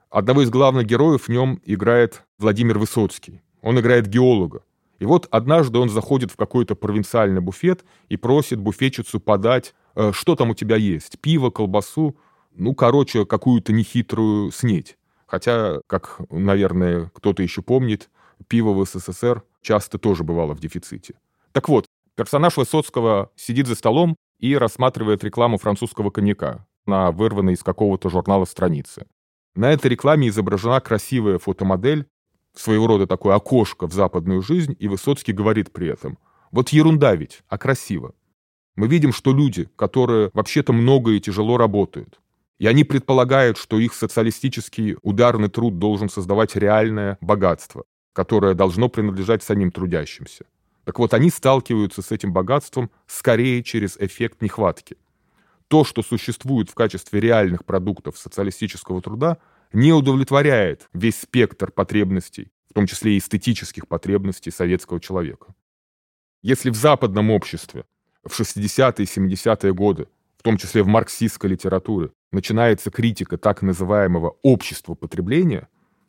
Одного 0.08 0.40
из 0.40 0.48
главных 0.48 0.86
героев 0.86 1.24
в 1.24 1.28
нем 1.28 1.60
играет 1.66 2.22
Владимир 2.38 2.78
Высоцкий. 2.78 3.42
Он 3.60 3.78
играет 3.78 4.06
геолога, 4.06 4.62
и 4.98 5.04
вот 5.04 5.28
однажды 5.30 5.78
он 5.78 5.90
заходит 5.90 6.30
в 6.30 6.36
какой-то 6.36 6.74
провинциальный 6.74 7.42
буфет 7.42 7.84
и 8.08 8.16
просит 8.16 8.58
буфетчицу 8.58 9.20
подать, 9.20 9.74
э, 9.94 10.12
что 10.14 10.34
там 10.34 10.50
у 10.50 10.54
тебя 10.54 10.76
есть, 10.76 11.20
пиво, 11.20 11.50
колбасу, 11.50 12.16
ну, 12.56 12.74
короче, 12.74 13.24
какую-то 13.26 13.72
нехитрую 13.72 14.50
снеть. 14.50 14.96
Хотя, 15.26 15.80
как, 15.86 16.20
наверное, 16.30 17.10
кто-то 17.14 17.42
еще 17.42 17.62
помнит, 17.62 18.10
пиво 18.48 18.72
в 18.72 18.84
СССР 18.86 19.42
часто 19.60 19.98
тоже 19.98 20.24
бывало 20.24 20.54
в 20.54 20.60
дефиците. 20.60 21.14
Так 21.52 21.68
вот, 21.68 21.86
персонаж 22.14 22.56
Высоцкого 22.56 23.30
сидит 23.36 23.66
за 23.66 23.74
столом 23.74 24.16
и 24.38 24.56
рассматривает 24.56 25.24
рекламу 25.24 25.58
французского 25.58 26.10
коньяка 26.10 26.66
на 26.86 27.10
вырванной 27.10 27.54
из 27.54 27.62
какого-то 27.62 28.08
журнала 28.08 28.44
странице. 28.44 29.06
На 29.54 29.72
этой 29.72 29.88
рекламе 29.88 30.28
изображена 30.28 30.80
красивая 30.80 31.38
фотомодель 31.38 32.06
своего 32.54 32.86
рода 32.86 33.06
такое 33.06 33.34
окошко 33.34 33.86
в 33.86 33.92
западную 33.92 34.42
жизнь, 34.42 34.76
и 34.78 34.88
Высоцкий 34.88 35.32
говорит 35.32 35.72
при 35.72 35.88
этом, 35.88 36.18
вот 36.52 36.70
ерунда 36.70 37.14
ведь, 37.14 37.42
а 37.48 37.58
красиво. 37.58 38.14
Мы 38.76 38.88
видим, 38.88 39.12
что 39.12 39.32
люди, 39.32 39.68
которые 39.76 40.30
вообще-то 40.34 40.72
много 40.72 41.12
и 41.12 41.20
тяжело 41.20 41.56
работают, 41.56 42.20
и 42.58 42.66
они 42.66 42.84
предполагают, 42.84 43.58
что 43.58 43.78
их 43.78 43.94
социалистический 43.94 44.96
ударный 45.02 45.48
труд 45.48 45.78
должен 45.78 46.08
создавать 46.08 46.56
реальное 46.56 47.18
богатство, 47.20 47.84
которое 48.12 48.54
должно 48.54 48.88
принадлежать 48.88 49.42
самим 49.42 49.70
трудящимся. 49.70 50.46
Так 50.84 50.98
вот, 50.98 51.14
они 51.14 51.30
сталкиваются 51.30 52.02
с 52.02 52.12
этим 52.12 52.32
богатством 52.32 52.90
скорее 53.06 53.62
через 53.62 53.96
эффект 53.96 54.40
нехватки. 54.42 54.96
То, 55.68 55.84
что 55.84 56.02
существует 56.02 56.70
в 56.70 56.74
качестве 56.74 57.20
реальных 57.20 57.64
продуктов 57.64 58.16
социалистического 58.16 59.02
труда, 59.02 59.38
не 59.72 59.92
удовлетворяет 59.92 60.88
весь 60.92 61.20
спектр 61.20 61.72
потребностей 61.72 62.50
том 62.76 62.86
числе 62.86 63.14
и 63.14 63.18
эстетических 63.18 63.88
потребностей 63.88 64.50
советского 64.50 65.00
человека. 65.00 65.54
Если 66.42 66.68
в 66.68 66.74
западном 66.74 67.30
обществе 67.30 67.86
в 68.22 68.38
60-е 68.38 69.06
и 69.06 69.08
70-е 69.08 69.72
годы, 69.72 70.08
в 70.36 70.42
том 70.42 70.58
числе 70.58 70.82
в 70.82 70.86
марксистской 70.86 71.48
литературе, 71.48 72.10
начинается 72.32 72.90
критика 72.90 73.38
так 73.38 73.62
называемого 73.62 74.36
общества 74.42 74.94
потребления, 74.94 75.68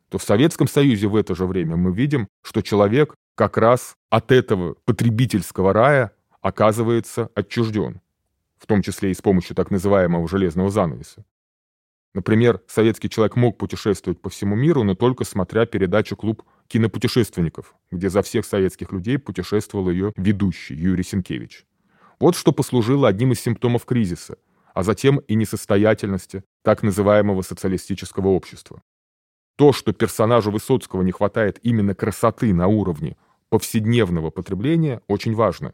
то 0.09 0.17
в 0.17 0.23
Советском 0.23 0.67
Союзе 0.67 1.07
в 1.07 1.15
это 1.15 1.35
же 1.35 1.45
время 1.45 1.75
мы 1.75 1.93
видим, 1.93 2.27
что 2.41 2.61
человек 2.61 3.13
как 3.35 3.57
раз 3.57 3.95
от 4.09 4.31
этого 4.31 4.75
потребительского 4.85 5.73
рая 5.73 6.11
оказывается 6.41 7.29
отчужден, 7.35 8.01
в 8.57 8.65
том 8.65 8.81
числе 8.81 9.11
и 9.11 9.13
с 9.13 9.21
помощью 9.21 9.55
так 9.55 9.69
называемого 9.69 10.27
железного 10.27 10.69
занавеса. 10.69 11.25
Например, 12.13 12.61
советский 12.67 13.09
человек 13.09 13.35
мог 13.35 13.59
путешествовать 13.59 14.19
по 14.19 14.29
всему 14.29 14.55
миру, 14.55 14.83
но 14.83 14.95
только 14.95 15.23
смотря 15.23 15.67
передачу 15.67 16.15
«Клуб 16.15 16.41
кинопутешественников», 16.67 17.75
где 17.91 18.09
за 18.09 18.23
всех 18.23 18.45
советских 18.45 18.91
людей 18.91 19.19
путешествовал 19.19 19.91
ее 19.91 20.13
ведущий 20.15 20.73
Юрий 20.73 21.03
Сенкевич. 21.03 21.65
Вот 22.19 22.35
что 22.35 22.51
послужило 22.51 23.07
одним 23.07 23.33
из 23.33 23.41
симптомов 23.41 23.85
кризиса, 23.85 24.37
а 24.77 24.83
затем 24.83 25.17
и 25.27 25.33
несостоятельности 25.33 26.43
так 26.63 26.83
называемого 26.83 27.41
социалистического 27.41 28.27
общества. 28.27 28.83
То, 29.57 29.73
что 29.73 29.91
персонажу 29.91 30.51
Высоцкого 30.51 31.01
не 31.01 31.11
хватает 31.11 31.57
именно 31.63 31.95
красоты 31.95 32.53
на 32.53 32.67
уровне 32.67 33.17
повседневного 33.49 34.29
потребления, 34.29 35.01
очень 35.07 35.33
важно. 35.33 35.73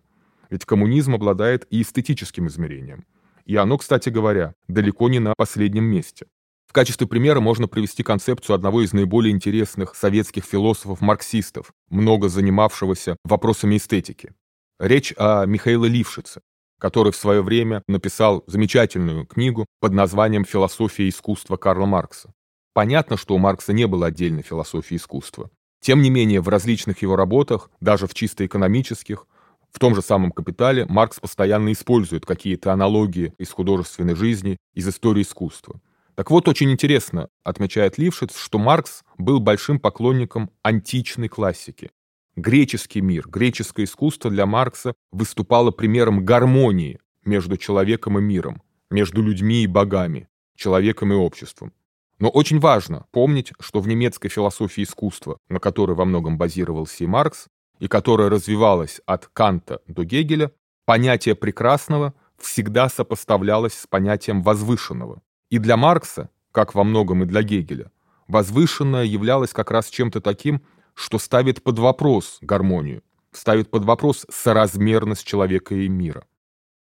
Ведь 0.50 0.64
коммунизм 0.64 1.16
обладает 1.16 1.68
и 1.70 1.82
эстетическим 1.82 2.48
измерением. 2.48 3.06
И 3.44 3.58
оно, 3.58 3.78
кстати 3.78 4.08
говоря, 4.08 4.56
далеко 4.70 5.10
не 5.10 5.20
на 5.20 5.34
последнем 5.36 5.84
месте. 5.84 6.28
В 6.66 6.72
качестве 6.72 7.06
примера 7.06 7.42
можно 7.42 7.68
привести 7.68 8.04
концепцию 8.04 8.56
одного 8.56 8.84
из 8.84 8.94
наиболее 8.94 9.34
интересных 9.34 9.96
советских 9.96 10.46
философов-марксистов, 10.46 11.74
много 11.90 12.30
занимавшегося 12.30 13.18
вопросами 13.26 13.76
эстетики. 13.76 14.32
Речь 14.80 15.14
о 15.18 15.46
Михаиле 15.46 15.90
Лившице, 15.90 16.40
который 16.84 17.14
в 17.14 17.16
свое 17.16 17.42
время 17.42 17.82
написал 17.88 18.44
замечательную 18.46 19.26
книгу 19.26 19.66
под 19.80 19.94
названием 19.94 20.44
«Философия 20.44 21.08
искусства 21.08 21.56
Карла 21.56 21.86
Маркса». 21.86 22.34
Понятно, 22.74 23.16
что 23.16 23.36
у 23.36 23.38
Маркса 23.38 23.72
не 23.72 23.88
было 23.88 24.08
отдельной 24.08 24.44
философии 24.44 24.98
искусства. 24.98 25.50
Тем 25.80 26.02
не 26.02 26.10
менее, 26.10 26.42
в 26.42 26.50
различных 26.50 27.02
его 27.02 27.16
работах, 27.16 27.72
даже 27.80 28.06
в 28.06 28.14
чисто 28.14 28.46
экономических, 28.46 29.28
в 29.72 29.80
том 29.80 29.96
же 29.96 30.02
самом 30.02 30.34
«Капитале» 30.34 30.86
Маркс 30.90 31.22
постоянно 31.22 31.72
использует 31.72 32.26
какие-то 32.26 32.74
аналогии 32.74 33.34
из 33.38 33.50
художественной 33.52 34.16
жизни, 34.16 34.58
из 34.74 34.86
истории 34.86 35.22
искусства. 35.22 35.80
Так 36.16 36.32
вот, 36.32 36.50
очень 36.50 36.70
интересно, 36.70 37.30
отмечает 37.46 37.98
Лившиц, 37.98 38.36
что 38.36 38.60
Маркс 38.60 39.04
был 39.18 39.40
большим 39.40 39.80
поклонником 39.80 40.52
античной 40.64 41.30
классики. 41.30 41.92
Греческий 42.36 43.02
мир, 43.02 43.28
греческое 43.30 43.86
искусство 43.86 44.32
для 44.32 44.48
Маркса 44.48 44.96
выступало 45.12 45.70
примером 45.70 46.26
гармонии 46.26 47.00
между 47.24 47.58
человеком 47.58 48.18
и 48.18 48.22
миром, 48.22 48.64
между 48.90 49.22
людьми 49.22 49.64
и 49.64 49.68
богами, 49.68 50.28
человеком 50.56 51.14
и 51.14 51.16
обществом. 51.16 51.74
Но 52.18 52.30
очень 52.30 52.60
важно 52.60 53.06
помнить, 53.12 53.54
что 53.60 53.82
в 53.82 53.88
немецкой 53.88 54.30
философии 54.30 54.84
искусства, 54.84 55.38
на 55.48 55.60
которой 55.60 55.96
во 55.96 56.06
многом 56.06 56.40
базировался 56.40 57.04
и 57.04 57.08
Маркс, 57.08 57.48
и 57.80 57.88
которая 57.88 58.30
развивалась 58.30 59.00
от 59.06 59.28
Канта 59.28 59.82
до 59.88 60.04
Гегеля, 60.04 60.52
понятие 60.86 61.36
прекрасного 61.36 62.16
всегда 62.40 62.90
сопоставлялось 62.90 63.74
с 63.74 63.86
понятием 63.86 64.42
возвышенного. 64.42 65.22
И 65.52 65.60
для 65.60 65.78
Маркса, 65.78 66.30
как 66.52 66.74
во 66.74 66.84
многом 66.84 67.24
и 67.24 67.26
для 67.28 67.44
Гегеля, 67.44 67.92
возвышенное 68.28 69.04
являлось 69.04 69.54
как 69.54 69.70
раз 69.70 69.90
чем-то 69.90 70.20
таким, 70.20 70.64
что 70.94 71.20
ставит 71.20 71.64
под 71.64 71.80
вопрос 71.80 72.38
гармонию, 72.42 73.04
ставит 73.32 73.70
под 73.70 73.86
вопрос 73.86 74.26
соразмерность 74.30 75.26
человека 75.26 75.76
и 75.76 75.88
мира. 75.88 76.26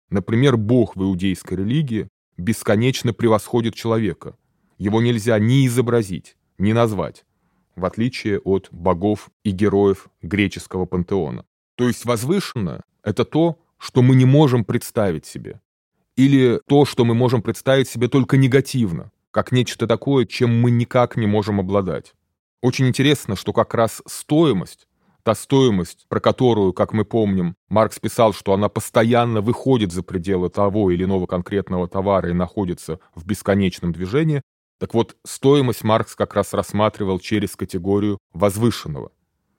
Например, 0.09 0.57
Бог 0.57 0.95
в 0.95 1.03
иудейской 1.03 1.57
религии 1.57 2.09
бесконечно 2.37 3.13
превосходит 3.13 3.75
человека, 3.75 4.35
его 4.77 5.01
нельзя 5.01 5.37
ни 5.39 5.67
изобразить, 5.67 6.35
ни 6.57 6.73
назвать, 6.73 7.23
в 7.75 7.85
отличие 7.85 8.39
от 8.39 8.67
богов 8.71 9.29
и 9.43 9.51
героев 9.51 10.09
греческого 10.21 10.85
пантеона. 10.85 11.45
То 11.75 11.87
есть 11.87 12.05
возвышенное— 12.05 12.81
это 13.03 13.23
то, 13.23 13.59
что 13.77 14.01
мы 14.01 14.15
не 14.15 14.25
можем 14.25 14.65
представить 14.65 15.25
себе. 15.25 15.61
Или 16.15 16.59
то, 16.67 16.85
что 16.85 17.05
мы 17.05 17.15
можем 17.15 17.41
представить 17.41 17.87
себе 17.87 18.07
только 18.07 18.37
негативно, 18.37 19.11
как 19.31 19.51
нечто 19.51 19.87
такое, 19.87 20.25
чем 20.25 20.61
мы 20.61 20.69
никак 20.71 21.15
не 21.15 21.25
можем 21.25 21.59
обладать. 21.59 22.13
Очень 22.61 22.87
интересно, 22.87 23.35
что 23.35 23.53
как 23.53 23.73
раз 23.73 24.03
стоимость, 24.05 24.87
та 25.23 25.33
стоимость, 25.33 26.05
про 26.09 26.19
которую, 26.19 26.73
как 26.73 26.93
мы 26.93 27.05
помним, 27.05 27.55
Маркс 27.69 27.99
писал, 27.99 28.33
что 28.33 28.53
она 28.53 28.69
постоянно 28.69 29.41
выходит 29.41 29.91
за 29.91 30.03
пределы 30.03 30.49
того 30.49 30.91
или 30.91 31.03
иного 31.03 31.25
конкретного 31.25 31.87
товара 31.87 32.29
и 32.29 32.33
находится 32.33 32.99
в 33.15 33.25
бесконечном 33.25 33.93
движении, 33.93 34.41
так 34.79 34.95
вот, 34.95 35.15
стоимость 35.23 35.83
Маркс 35.83 36.15
как 36.15 36.33
раз 36.33 36.53
рассматривал 36.53 37.19
через 37.19 37.55
категорию 37.55 38.17
возвышенного. 38.33 39.11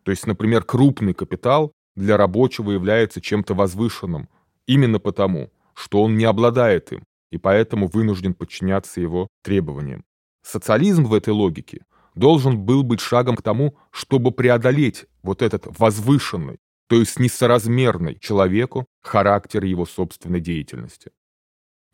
То 0.03 0.11
есть, 0.11 0.27
например, 0.27 0.65
крупный 0.65 1.15
капитал 1.15 1.73
для 1.95 2.17
рабочего 2.17 2.73
является 2.73 3.21
чем-то 3.21 3.55
возвышенным 3.55 4.29
именно 4.67 4.99
потому, 4.99 5.51
что 5.75 6.03
он 6.03 6.17
не 6.17 6.25
обладает 6.25 6.93
им, 6.93 7.05
и 7.31 7.39
поэтому 7.39 7.87
вынужден 7.87 8.35
подчиняться 8.35 9.01
его 9.01 9.29
требованиям. 9.43 10.05
Социализм 10.43 11.05
в 11.05 11.15
этой 11.15 11.31
логике 11.31 11.83
должен 12.15 12.59
был 12.59 12.83
быть 12.83 13.01
шагом 13.01 13.37
к 13.37 13.43
тому, 13.43 13.77
чтобы 13.91 14.33
преодолеть 14.33 15.07
вот 15.23 15.43
этот 15.43 15.67
возвышенный, 15.79 16.59
то 16.89 16.97
есть 16.97 17.19
несоразмерный 17.19 18.19
человеку 18.19 18.87
характер 19.01 19.65
его 19.65 19.87
собственной 19.87 20.41
деятельности. 20.41 21.11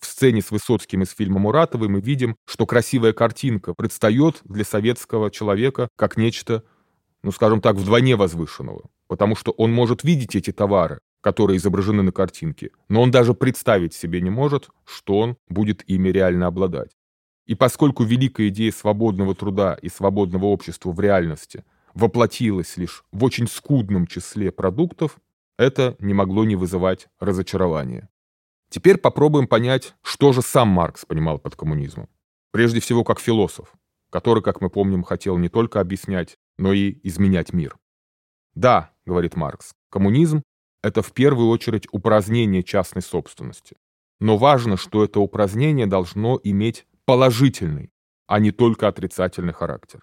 В 0.01 0.07
сцене 0.07 0.43
с 0.43 0.51
Высоцким 0.51 1.03
из 1.03 1.11
фильма 1.11 1.41
Муратовой 1.41 1.89
мы 1.89 2.01
видим, 2.01 2.37
что 2.47 2.67
красивая 2.67 3.13
картинка 3.13 3.75
предстает 3.75 4.41
для 4.45 4.65
советского 4.65 5.31
человека 5.31 5.89
как 5.97 6.17
нечто, 6.17 6.63
ну 7.23 7.33
скажем 7.33 7.61
так, 7.61 7.77
вдвойне 7.77 8.15
возвышенного. 8.15 8.91
Потому 9.09 9.35
что 9.35 9.51
он 9.53 9.73
может 9.73 10.05
видеть 10.05 10.37
эти 10.37 10.53
товары, 10.53 11.01
которые 11.21 11.57
изображены 11.57 12.03
на 12.03 12.13
картинке, 12.13 12.71
но 12.89 13.03
он 13.03 13.11
даже 13.11 13.35
представить 13.35 13.95
себе 13.95 14.21
не 14.21 14.31
может, 14.31 14.69
что 14.85 15.19
он 15.19 15.37
будет 15.49 15.83
ими 15.89 16.11
реально 16.11 16.47
обладать. 16.47 16.91
И 17.49 17.55
поскольку 17.55 18.05
великая 18.05 18.49
идея 18.49 18.71
свободного 18.71 19.35
труда 19.35 19.79
и 19.81 19.89
свободного 19.89 20.45
общества 20.45 20.93
в 20.93 21.01
реальности 21.01 21.65
воплотилась 21.95 22.77
лишь 22.77 23.05
в 23.11 23.25
очень 23.25 23.49
скудном 23.49 24.07
числе 24.07 24.53
продуктов, 24.53 25.19
это 25.57 25.97
не 25.99 26.13
могло 26.13 26.45
не 26.45 26.57
вызывать 26.57 27.09
разочарования. 27.19 28.11
Теперь 28.69 28.99
попробуем 28.99 29.49
понять, 29.49 29.95
что 30.03 30.35
же 30.35 30.43
сам 30.43 30.69
Маркс 30.69 31.07
понимал 31.07 31.39
под 31.39 31.57
коммунизмом. 31.57 32.11
Прежде 32.53 32.81
всего, 32.81 33.03
как 33.03 33.19
философ, 33.19 33.73
который, 34.11 34.43
как 34.43 34.61
мы 34.61 34.69
помним, 34.69 35.03
хотел 35.03 35.39
не 35.39 35.49
только 35.49 35.81
объяснять, 35.81 36.37
но 36.59 36.75
и 36.75 37.01
изменять 37.03 37.55
мир. 37.55 37.79
Да, 38.55 38.91
говорит 39.07 39.37
Маркс, 39.37 39.73
коммунизм– 39.89 40.43
это 40.83 41.01
в 41.01 41.13
первую 41.13 41.49
очередь 41.49 41.89
упразднение 41.93 42.63
частной 42.63 43.01
собственности. 43.01 43.77
Но 44.21 44.37
важно, 44.37 44.77
что 44.77 45.03
это 45.03 45.21
упразднение 45.21 45.87
должно 45.87 46.39
иметь 46.43 46.87
положительный, 47.09 47.91
а 48.27 48.39
не 48.39 48.51
только 48.51 48.87
отрицательный 48.87 49.55
характер. 49.55 50.03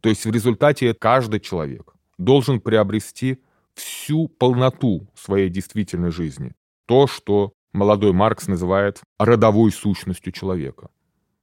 То 0.00 0.08
есть 0.08 0.24
в 0.24 0.30
результате 0.30 0.94
каждый 0.94 1.40
человек 1.40 1.92
должен 2.16 2.58
приобрести 2.58 3.42
всю 3.74 4.28
полноту 4.28 5.10
своей 5.14 5.50
действительной 5.50 6.10
жизни, 6.10 6.54
то, 6.86 7.06
что 7.06 7.52
молодой 7.74 8.14
Маркс 8.14 8.48
называет 8.48 9.02
родовой 9.18 9.72
сущностью 9.72 10.32
человека. 10.32 10.88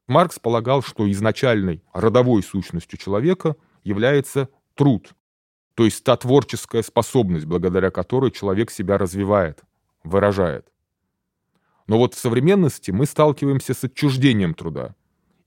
Маркс 0.07 0.39
полагал, 0.39 0.81
что 0.81 1.09
изначальной 1.11 1.83
родовой 1.93 2.41
сущностью 2.41 2.97
человека 2.97 3.55
является 3.83 4.49
труд, 4.73 5.13
то 5.75 5.85
есть 5.85 6.03
та 6.03 6.17
творческая 6.17 6.81
способность, 6.81 7.45
благодаря 7.45 7.91
которой 7.91 8.31
человек 8.31 8.71
себя 8.71 8.97
развивает, 8.97 9.61
выражает. 10.03 10.65
Но 11.89 11.97
вот 11.97 12.13
в 12.13 12.19
современности 12.19 12.91
мы 12.91 13.07
сталкиваемся 13.07 13.73
с 13.73 13.83
отчуждением 13.83 14.53
труда, 14.53 14.93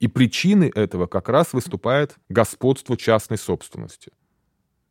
и 0.00 0.08
причиной 0.08 0.70
этого 0.70 1.06
как 1.06 1.28
раз 1.28 1.52
выступает 1.52 2.16
господство 2.28 2.96
частной 2.96 3.38
собственности. 3.38 4.10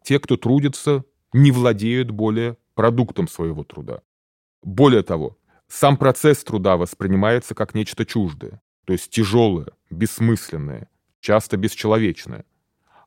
Те, 0.02 0.20
кто 0.20 0.38
трудится, 0.38 1.04
не 1.34 1.52
владеют 1.52 2.10
более 2.10 2.56
продуктом 2.74 3.28
своего 3.28 3.66
труда. 3.66 4.00
Более 4.64 5.04
того, 5.04 5.38
сам 5.68 5.98
процесс 5.98 6.42
труда 6.42 6.78
воспринимается 6.78 7.54
как 7.54 7.76
нечто 7.76 8.06
чуждое, 8.06 8.62
то 8.86 8.94
есть 8.94 9.10
тяжелое, 9.10 9.74
бессмысленное, 9.90 10.90
часто 11.20 11.58
бесчеловечное. 11.58 12.46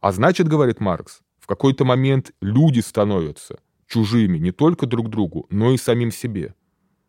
А 0.03 0.13
значит, 0.13 0.49
говорит 0.49 0.81
Маркс, 0.81 1.21
в 1.39 1.47
какой-то 1.47 1.87
момент 1.87 2.33
люди 2.43 2.81
становятся 2.81 3.59
чужими 3.87 4.37
не 4.37 4.53
только 4.53 4.85
друг 4.85 5.09
другу, 5.09 5.47
но 5.49 5.73
и 5.73 5.79
самим 5.79 6.11
себе. 6.11 6.55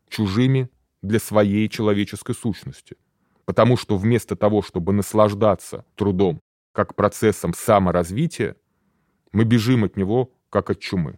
Чужими 0.08 0.70
для 1.07 1.19
своей 1.19 1.69
человеческой 1.69 2.35
сущности. 2.35 2.97
Потому 3.45 3.77
что 3.77 3.97
вместо 3.97 4.35
того, 4.35 4.62
чтобы 4.62 4.93
наслаждаться 4.93 5.85
трудом 5.95 6.39
как 6.71 6.95
процессом 6.95 7.53
саморазвития, 7.53 8.55
мы 9.31 9.43
бежим 9.43 9.83
от 9.83 9.97
него, 9.97 10.31
как 10.50 10.69
от 10.69 10.79
чумы. 10.79 11.17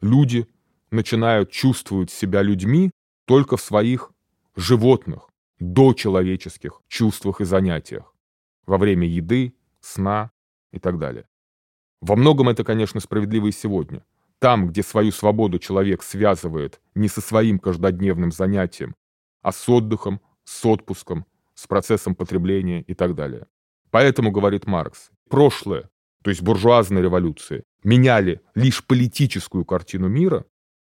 Люди 0.00 0.46
начинают 0.90 1.50
чувствовать 1.50 2.10
себя 2.10 2.42
людьми 2.42 2.90
только 3.24 3.56
в 3.56 3.62
своих 3.62 4.12
животных, 4.56 5.28
дочеловеческих 5.58 6.80
чувствах 6.88 7.40
и 7.40 7.44
занятиях, 7.44 8.14
во 8.66 8.78
время 8.78 9.06
еды, 9.06 9.54
сна 9.80 10.30
и 10.72 10.78
так 10.78 10.98
далее. 10.98 11.26
Во 12.00 12.16
многом 12.16 12.48
это, 12.48 12.64
конечно, 12.64 13.00
справедливо 13.00 13.46
и 13.46 13.52
сегодня. 13.52 14.04
Там, 14.40 14.68
где 14.68 14.82
свою 14.82 15.12
свободу 15.12 15.58
человек 15.58 16.02
связывает 16.02 16.80
не 16.94 17.08
со 17.08 17.20
своим 17.20 17.58
каждодневным 17.58 18.32
занятием, 18.32 18.94
а 19.42 19.52
с 19.52 19.68
отдыхом, 19.68 20.20
с 20.44 20.64
отпуском, 20.66 21.26
с 21.54 21.66
процессом 21.66 22.14
потребления 22.14 22.82
и 22.82 22.94
так 22.94 23.14
далее. 23.14 23.46
Поэтому, 23.90 24.30
говорит 24.30 24.66
Маркс, 24.66 25.10
прошлое, 25.28 25.88
то 26.22 26.30
есть 26.30 26.42
буржуазные 26.42 27.02
революции, 27.02 27.64
меняли 27.84 28.40
лишь 28.54 28.84
политическую 28.84 29.64
картину 29.64 30.08
мира, 30.08 30.44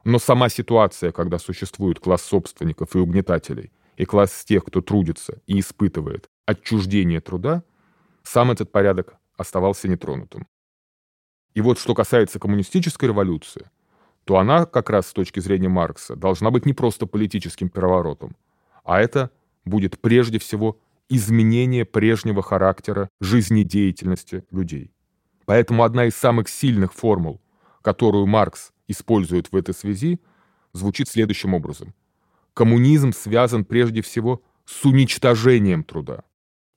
но 0.04 0.18
сама 0.18 0.48
ситуация, 0.48 1.12
когда 1.12 1.38
существует 1.38 2.00
класс 2.00 2.22
собственников 2.22 2.96
и 2.96 2.98
угнетателей, 2.98 3.72
и 3.96 4.04
класс 4.04 4.44
тех, 4.44 4.64
кто 4.64 4.80
трудится 4.80 5.40
и 5.46 5.60
испытывает 5.60 6.28
отчуждение 6.46 7.20
труда, 7.20 7.62
сам 8.22 8.50
этот 8.50 8.72
порядок 8.72 9.16
оставался 9.36 9.88
нетронутым. 9.88 10.46
И 11.54 11.60
вот 11.60 11.78
что 11.78 11.94
касается 11.94 12.38
коммунистической 12.38 13.08
революции, 13.08 13.70
то 14.24 14.38
она, 14.38 14.66
как 14.66 14.90
раз 14.90 15.08
с 15.08 15.12
точки 15.12 15.40
зрения 15.40 15.68
Маркса, 15.68 16.14
должна 16.14 16.50
быть 16.50 16.66
не 16.66 16.74
просто 16.74 17.06
политическим 17.06 17.68
переворотом, 17.70 18.36
а 18.84 19.00
это 19.00 19.30
будет 19.64 20.00
прежде 20.00 20.38
всего 20.38 20.78
изменение 21.08 21.84
прежнего 21.84 22.42
характера 22.42 23.08
жизнедеятельности 23.20 24.44
людей. 24.50 24.92
Поэтому 25.46 25.84
одна 25.84 26.04
из 26.04 26.14
самых 26.14 26.48
сильных 26.48 26.92
формул, 26.92 27.40
которую 27.80 28.26
Маркс 28.26 28.72
использует 28.86 29.50
в 29.50 29.56
этой 29.56 29.74
связи, 29.74 30.20
звучит 30.74 31.08
следующим 31.08 31.54
образом. 31.54 31.94
Коммунизм 32.52 33.12
связан 33.12 33.64
прежде 33.64 34.02
всего 34.02 34.42
с 34.66 34.84
уничтожением 34.84 35.84
труда. 35.84 36.24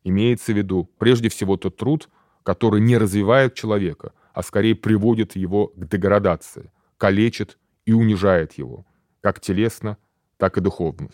Имеется 0.03 0.53
в 0.53 0.57
виду 0.57 0.89
прежде 0.97 1.29
всего 1.29 1.57
тот 1.57 1.75
труд, 1.75 2.09
который 2.43 2.79
не 2.81 2.97
развивает 2.97 3.55
человека, 3.55 4.13
а 4.33 4.43
скорее 4.43 4.75
приводит 4.75 5.35
его 5.35 5.67
к 5.67 5.88
деградации, 5.88 6.71
калечит 6.97 7.57
и 7.85 7.93
унижает 7.93 8.53
его, 8.53 8.85
как 9.21 9.39
телесно, 9.39 9.97
так 10.38 10.57
и 10.57 10.61
духовно. 10.61 11.09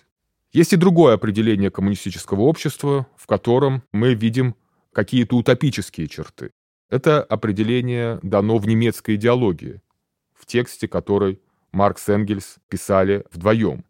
Есть 0.53 0.74
и 0.74 0.77
другое 0.77 1.13
определение 1.15 1.69
коммунистического 1.69 2.41
общества, 2.41 3.07
в 3.15 3.27
котором 3.27 3.83
мы 3.91 4.13
видим 4.13 4.55
какие-то 4.93 5.36
утопические 5.36 6.07
черты. 6.07 6.51
Это 6.89 7.21
определение 7.21 8.19
дано 8.24 8.57
в 8.57 8.67
немецкой 8.67 9.15
идеологии, 9.15 9.81
в 10.33 10.45
тексте 10.45 10.88
которой 10.88 11.41
Маркс 11.71 12.07
и 12.07 12.13
Энгельс 12.13 12.55
писали 12.69 13.25
вдвоем. 13.31 13.83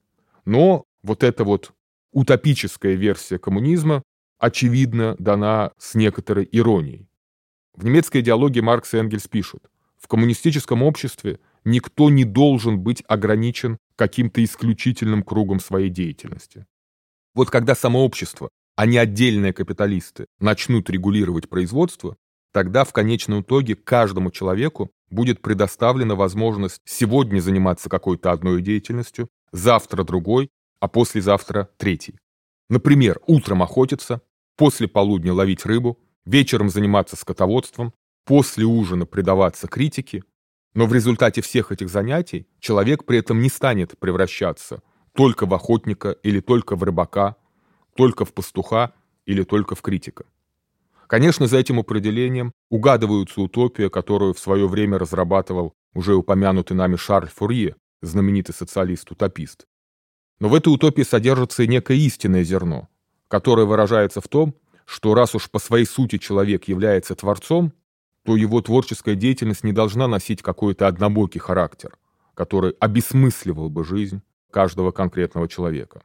Но 0.46 0.84
вот 1.04 1.24
эта 1.24 1.44
вот 1.44 1.74
утопическая 2.12 2.94
версия 2.94 3.38
коммунизма 3.38 4.02
очевидно 4.40 5.16
дана 5.20 5.72
с 5.78 5.96
некоторой 5.96 6.48
иронией. 6.52 7.08
В 7.78 7.86
немецкой 7.86 8.22
идеологии 8.22 8.60
Маркс 8.60 8.96
и 8.96 8.98
Энгельс 8.98 9.28
пишут, 9.28 9.70
в 10.00 10.08
коммунистическом 10.08 10.82
обществе 10.82 11.40
никто 11.64 12.10
не 12.10 12.24
должен 12.24 12.80
быть 12.80 13.04
ограничен 13.08 13.78
каким-то 13.96 14.44
исключительным 14.44 15.22
кругом 15.22 15.60
своей 15.60 15.92
деятельности. 15.92 16.66
Вот 17.36 17.52
когда 17.52 17.76
само 17.76 18.04
общество, 18.04 18.50
а 18.76 18.88
не 18.88 18.98
отдельные 18.98 19.54
капиталисты, 19.54 20.26
начнут 20.40 20.90
регулировать 20.90 21.50
производство, 21.50 22.18
тогда 22.52 22.84
в 22.84 22.94
конечном 22.94 23.42
итоге 23.42 23.76
каждому 23.76 24.32
человеку 24.32 24.90
будет 25.12 25.44
предоставлена 25.44 26.16
возможность 26.16 26.82
сегодня 26.84 27.40
заниматься 27.40 27.90
какой-то 27.90 28.32
одной 28.32 28.64
деятельностью, 28.64 29.30
завтра 29.52 30.04
другой, 30.04 30.50
а 30.80 30.88
послезавтра 30.88 31.70
третий. 31.78 32.18
Например, 32.72 33.20
утром 33.28 33.62
охотиться, 33.62 34.22
после 34.56 34.88
полудня 34.88 35.32
ловить 35.32 35.64
рыбу, 35.64 36.00
вечером 36.28 36.70
заниматься 36.70 37.16
скотоводством, 37.16 37.94
после 38.26 38.66
ужина 38.66 39.06
предаваться 39.06 39.68
критике, 39.68 40.24
но 40.74 40.86
в 40.86 40.94
результате 40.94 41.42
всех 41.42 41.72
этих 41.72 41.90
занятий 41.90 42.48
человек 42.60 43.06
при 43.06 43.18
этом 43.18 43.42
не 43.42 43.50
станет 43.50 43.98
превращаться 43.98 44.84
только 45.14 45.46
в 45.46 45.54
охотника 45.54 46.12
или 46.12 46.40
только 46.40 46.76
в 46.76 46.84
рыбака, 46.84 47.38
только 47.96 48.26
в 48.26 48.34
пастуха 48.34 48.94
или 49.26 49.44
только 49.44 49.76
в 49.76 49.82
критика. 49.82 50.26
Конечно, 51.08 51.48
за 51.48 51.58
этим 51.58 51.80
определением 51.80 52.52
угадываются 52.70 53.42
утопия, 53.42 53.90
которую 53.90 54.34
в 54.34 54.40
свое 54.40 54.68
время 54.68 55.00
разрабатывал 55.00 55.74
уже 55.94 56.14
упомянутый 56.16 56.76
нами 56.76 56.98
Шарль 56.98 57.30
Фурье, 57.30 57.76
знаменитый 58.02 58.54
социалист-утопист. 58.54 59.66
Но 60.40 60.50
в 60.50 60.54
этой 60.54 60.72
утопии 60.72 61.04
содержится 61.04 61.64
и 61.64 61.68
некое 61.68 61.98
истинное 61.98 62.44
зерно, 62.44 62.90
которое 63.30 63.66
выражается 63.66 64.20
в 64.22 64.28
том, 64.28 64.54
что 64.88 65.14
раз 65.14 65.36
уж 65.36 65.52
по 65.52 65.60
своей 65.60 65.86
сути 65.86 66.18
человек 66.18 66.68
является 66.68 67.14
творцом, 67.14 67.74
то 68.24 68.36
его 68.36 68.62
творческая 68.62 69.16
деятельность 69.16 69.64
не 69.64 69.74
должна 69.74 70.08
носить 70.08 70.42
какой-то 70.42 70.88
однобокий 70.88 71.40
характер, 71.40 71.98
который 72.34 72.72
обесмысливал 72.80 73.70
бы 73.70 73.84
жизнь 73.84 74.22
каждого 74.50 74.92
конкретного 74.92 75.48
человека. 75.48 76.02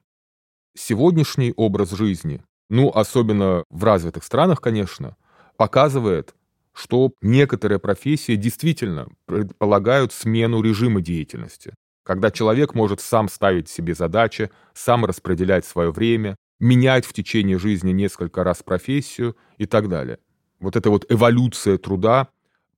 Сегодняшний 0.75 1.53
образ 1.57 1.90
жизни 1.90 2.42
ну, 2.73 2.88
особенно 2.88 3.64
в 3.68 3.85
развитых 3.85 4.25
странах, 4.25 4.62
конечно, 4.62 5.14
показывает, 5.59 6.35
что 6.73 7.12
некоторые 7.21 7.79
профессии 7.79 8.35
действительно 8.35 9.09
предполагают 9.27 10.11
смену 10.14 10.62
режима 10.62 11.03
деятельности, 11.03 11.75
когда 12.03 12.31
человек 12.31 12.75
может 12.75 13.03
сам 13.03 13.29
ставить 13.29 13.68
себе 13.68 13.95
задачи, 13.95 14.51
сам 14.73 15.05
распределять 15.05 15.66
свое 15.66 15.92
время, 15.92 16.35
менять 16.62 17.05
в 17.05 17.12
течение 17.12 17.59
жизни 17.59 17.90
несколько 17.90 18.44
раз 18.44 18.62
профессию 18.62 19.37
и 19.59 19.66
так 19.66 19.88
далее. 19.88 20.20
Вот 20.61 20.77
эта 20.77 20.90
вот 20.90 21.05
эволюция 21.11 21.77
труда 21.77 22.29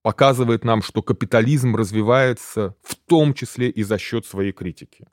показывает 0.00 0.64
нам, 0.64 0.80
что 0.80 1.02
капитализм 1.02 1.76
развивается 1.76 2.74
в 2.82 2.96
том 2.96 3.34
числе 3.34 3.68
и 3.68 3.82
за 3.82 3.98
счет 3.98 4.24
своей 4.24 4.52
критики. 4.52 5.06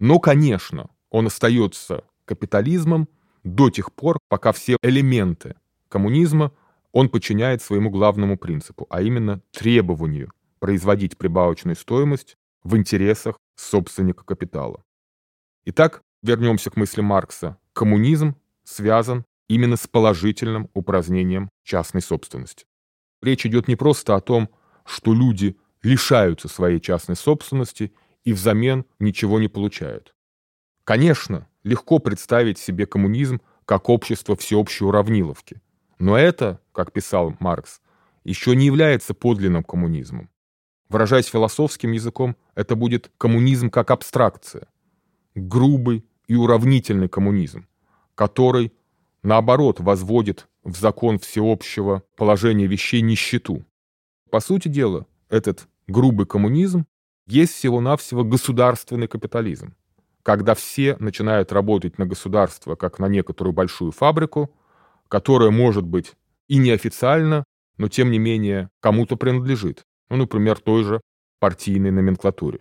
Но, 0.00 0.18
конечно, 0.18 0.90
он 1.10 1.28
остается 1.28 2.04
капитализмом, 2.24 3.08
до 3.44 3.70
тех 3.70 3.92
пор, 3.92 4.18
пока 4.28 4.50
все 4.50 4.76
элементы 4.82 5.54
коммунизма 5.88 6.52
он 6.90 7.08
подчиняет 7.08 7.62
своему 7.62 7.88
главному 7.88 8.36
принципу, 8.36 8.86
а 8.90 9.00
именно 9.00 9.40
требованию 9.52 10.32
производить 10.58 11.16
прибавочную 11.16 11.76
стоимость 11.76 12.36
в 12.64 12.76
интересах 12.76 13.38
собственника 13.54 14.24
капитала. 14.24 14.82
Итак, 15.66 16.02
вернемся 16.22 16.70
к 16.70 16.76
мысли 16.76 17.00
Маркса. 17.00 17.58
Коммунизм 17.72 18.36
связан 18.64 19.24
именно 19.48 19.76
с 19.76 19.86
положительным 19.86 20.70
упразднением 20.74 21.48
частной 21.64 22.02
собственности. 22.02 22.66
Речь 23.22 23.46
идет 23.46 23.68
не 23.68 23.76
просто 23.76 24.14
о 24.14 24.20
том, 24.20 24.48
что 24.84 25.14
люди 25.14 25.56
лишаются 25.82 26.48
своей 26.48 26.80
частной 26.80 27.16
собственности 27.16 27.92
и 28.24 28.32
взамен 28.32 28.84
ничего 28.98 29.40
не 29.40 29.48
получают. 29.48 30.14
Конечно, 30.84 31.46
легко 31.64 31.98
представить 31.98 32.58
себе 32.58 32.86
коммунизм 32.86 33.40
как 33.64 33.88
общество 33.88 34.36
всеобщей 34.36 34.84
уравниловки. 34.84 35.60
Но 35.98 36.16
это, 36.16 36.60
как 36.72 36.92
писал 36.92 37.34
Маркс, 37.40 37.80
еще 38.24 38.56
не 38.56 38.66
является 38.66 39.14
подлинным 39.14 39.64
коммунизмом. 39.64 40.30
Выражаясь 40.88 41.26
философским 41.26 41.92
языком, 41.92 42.36
это 42.54 42.76
будет 42.76 43.10
коммунизм 43.18 43.68
как 43.68 43.90
абстракция, 43.90 44.68
грубый 45.34 46.06
и 46.28 46.36
уравнительный 46.36 47.08
коммунизм, 47.08 47.66
который, 48.14 48.72
наоборот, 49.22 49.80
возводит 49.80 50.46
в 50.62 50.78
закон 50.78 51.18
всеобщего 51.18 52.04
положения 52.16 52.66
вещей 52.66 53.00
нищету. 53.00 53.64
По 54.30 54.40
сути 54.40 54.68
дела, 54.68 55.06
этот 55.28 55.66
грубый 55.88 56.26
коммунизм 56.26 56.86
есть 57.26 57.54
всего-навсего 57.54 58.22
государственный 58.22 59.08
капитализм 59.08 59.74
когда 60.28 60.54
все 60.54 60.94
начинают 60.98 61.52
работать 61.52 61.96
на 61.96 62.04
государство 62.04 62.74
как 62.74 62.98
на 62.98 63.06
некоторую 63.06 63.54
большую 63.54 63.92
фабрику, 63.92 64.54
которая 65.08 65.50
может 65.50 65.86
быть 65.86 66.16
и 66.48 66.58
неофициально, 66.58 67.44
но 67.78 67.88
тем 67.88 68.10
не 68.10 68.18
менее 68.18 68.68
кому-то 68.80 69.16
принадлежит. 69.16 69.84
Ну, 70.10 70.16
например, 70.16 70.58
той 70.58 70.84
же 70.84 71.00
партийной 71.40 71.92
номенклатуре. 71.92 72.60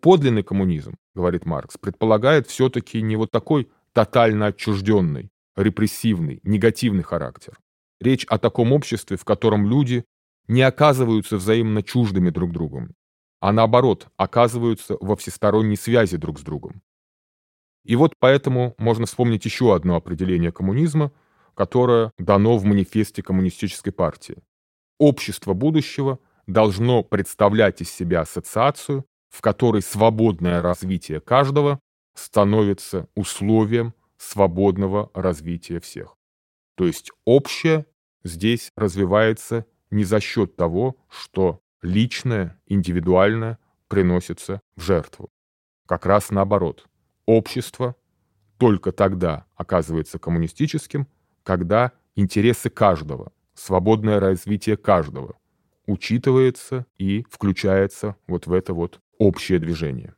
Подлинный 0.00 0.42
коммунизм, 0.42 0.94
говорит 1.14 1.46
Маркс, 1.46 1.78
предполагает 1.78 2.46
все-таки 2.46 3.00
не 3.02 3.16
вот 3.16 3.30
такой 3.30 3.70
тотально 3.92 4.46
отчужденный, 4.46 5.30
репрессивный, 5.56 6.40
негативный 6.42 7.02
характер. 7.02 7.58
Речь 8.00 8.24
о 8.26 8.38
таком 8.38 8.72
обществе, 8.72 9.16
в 9.16 9.24
котором 9.24 9.68
люди 9.68 10.04
не 10.48 10.62
оказываются 10.62 11.36
взаимно 11.36 11.82
чуждыми 11.82 12.30
друг 12.30 12.52
другом, 12.52 12.94
а 13.40 13.52
наоборот, 13.52 14.08
оказываются 14.16 14.96
во 15.00 15.16
всесторонней 15.16 15.76
связи 15.76 16.16
друг 16.16 16.38
с 16.38 16.42
другом. 16.42 16.82
И 17.84 17.96
вот 17.96 18.14
поэтому 18.18 18.74
можно 18.78 19.06
вспомнить 19.06 19.44
еще 19.44 19.74
одно 19.74 19.96
определение 19.96 20.52
коммунизма, 20.52 21.12
которое 21.54 22.12
дано 22.18 22.56
в 22.56 22.64
манифесте 22.64 23.22
коммунистической 23.22 23.92
партии. 23.92 24.42
Общество 24.98 25.52
будущего 25.52 26.18
должно 26.46 27.02
представлять 27.02 27.80
из 27.80 27.90
себя 27.90 28.22
ассоциацию, 28.22 29.04
в 29.34 29.40
которой 29.40 29.82
свободное 29.82 30.62
развитие 30.62 31.20
каждого 31.20 31.80
становится 32.14 33.08
условием 33.16 33.92
свободного 34.16 35.10
развития 35.12 35.80
всех. 35.80 36.16
То 36.76 36.86
есть 36.86 37.10
общее 37.24 37.84
здесь 38.22 38.70
развивается 38.76 39.66
не 39.90 40.04
за 40.04 40.20
счет 40.20 40.54
того, 40.54 40.96
что 41.08 41.60
личное, 41.82 42.60
индивидуальное 42.68 43.58
приносится 43.88 44.60
в 44.76 44.82
жертву. 44.82 45.30
Как 45.86 46.06
раз 46.06 46.30
наоборот. 46.30 46.86
Общество 47.26 47.96
только 48.56 48.92
тогда 48.92 49.46
оказывается 49.56 50.20
коммунистическим, 50.20 51.08
когда 51.42 51.90
интересы 52.14 52.70
каждого, 52.70 53.32
свободное 53.54 54.20
развитие 54.20 54.76
каждого 54.76 55.34
учитывается 55.86 56.86
и 56.98 57.26
включается 57.28 58.14
вот 58.28 58.46
в 58.46 58.52
это 58.52 58.72
вот 58.74 59.00
общее 59.18 59.58
движение. 59.58 60.14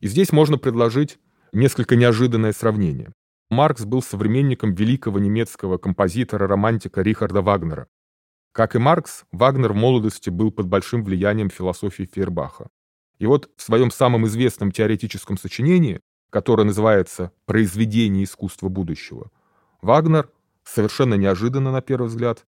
И 0.00 0.08
здесь 0.08 0.32
можно 0.32 0.58
предложить 0.58 1.18
несколько 1.52 1.96
неожиданное 1.96 2.52
сравнение. 2.52 3.12
Маркс 3.48 3.84
был 3.84 4.02
современником 4.02 4.74
великого 4.74 5.18
немецкого 5.18 5.78
композитора-романтика 5.78 7.02
Рихарда 7.02 7.42
Вагнера. 7.42 7.86
Как 8.52 8.74
и 8.74 8.78
Маркс, 8.78 9.24
Вагнер 9.32 9.72
в 9.72 9.76
молодости 9.76 10.30
был 10.30 10.50
под 10.50 10.66
большим 10.66 11.04
влиянием 11.04 11.50
философии 11.50 12.08
Фейербаха. 12.12 12.68
И 13.18 13.26
вот 13.26 13.50
в 13.56 13.62
своем 13.62 13.90
самом 13.90 14.26
известном 14.26 14.72
теоретическом 14.72 15.38
сочинении, 15.38 16.00
которое 16.30 16.64
называется 16.64 17.32
«Произведение 17.44 18.24
искусства 18.24 18.68
будущего», 18.68 19.30
Вагнер, 19.80 20.30
совершенно 20.64 21.14
неожиданно 21.14 21.70
на 21.70 21.80
первый 21.80 22.08
взгляд, 22.08 22.44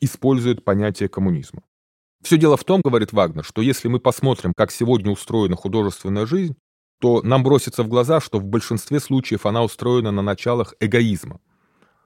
использует 0.00 0.64
понятие 0.64 1.08
коммунизма. 1.08 1.62
Все 2.22 2.36
дело 2.36 2.56
в 2.56 2.64
том, 2.64 2.82
говорит 2.84 3.12
Вагнер, 3.12 3.44
что 3.44 3.62
если 3.62 3.88
мы 3.88 3.98
посмотрим, 3.98 4.52
как 4.54 4.70
сегодня 4.70 5.10
устроена 5.10 5.56
художественная 5.56 6.26
жизнь, 6.26 6.54
то 6.98 7.22
нам 7.22 7.42
бросится 7.42 7.82
в 7.82 7.88
глаза, 7.88 8.20
что 8.20 8.38
в 8.38 8.44
большинстве 8.44 9.00
случаев 9.00 9.46
она 9.46 9.64
устроена 9.64 10.10
на 10.10 10.20
началах 10.20 10.74
эгоизма. 10.80 11.40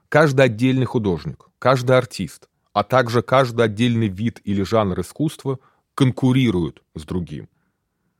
Каждый 0.07 0.45
отдельный 0.45 0.85
художник, 0.85 1.49
каждый 1.59 1.97
артист, 1.97 2.47
а 2.71 2.83
также 2.83 3.21
каждый 3.21 3.65
отдельный 3.65 4.07
вид 4.07 4.39
или 4.45 4.63
жанр 4.63 5.01
искусства 5.01 5.59
конкурируют 5.95 6.81
с 6.93 7.03
другим, 7.03 7.49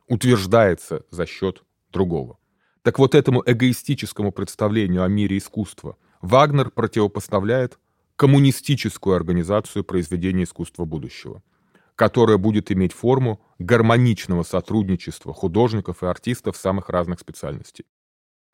утверждается 0.08 1.06
за 1.12 1.26
счет 1.26 1.64
другого. 1.94 2.38
Так 2.82 3.00
вот 3.00 3.16
этому 3.16 3.42
эгоистическому 3.46 4.34
представлению 4.34 5.04
о 5.04 5.08
мире 5.08 5.38
искусства 5.38 5.98
Вагнер 6.22 6.72
противопоставляет 6.72 7.80
коммунистическую 8.18 9.16
организацию 9.16 9.86
произведения 9.86 10.44
искусства 10.44 10.84
будущего– 10.84 11.42
которая 11.96 12.38
будет 12.38 12.72
иметь 12.72 12.94
форму 12.94 13.42
гармоничного 13.60 14.44
сотрудничества 14.44 15.34
художников 15.34 16.04
и 16.04 16.08
артистов 16.08 16.58
самых 16.58 16.90
разных 16.90 17.20
специальностей. 17.20 17.86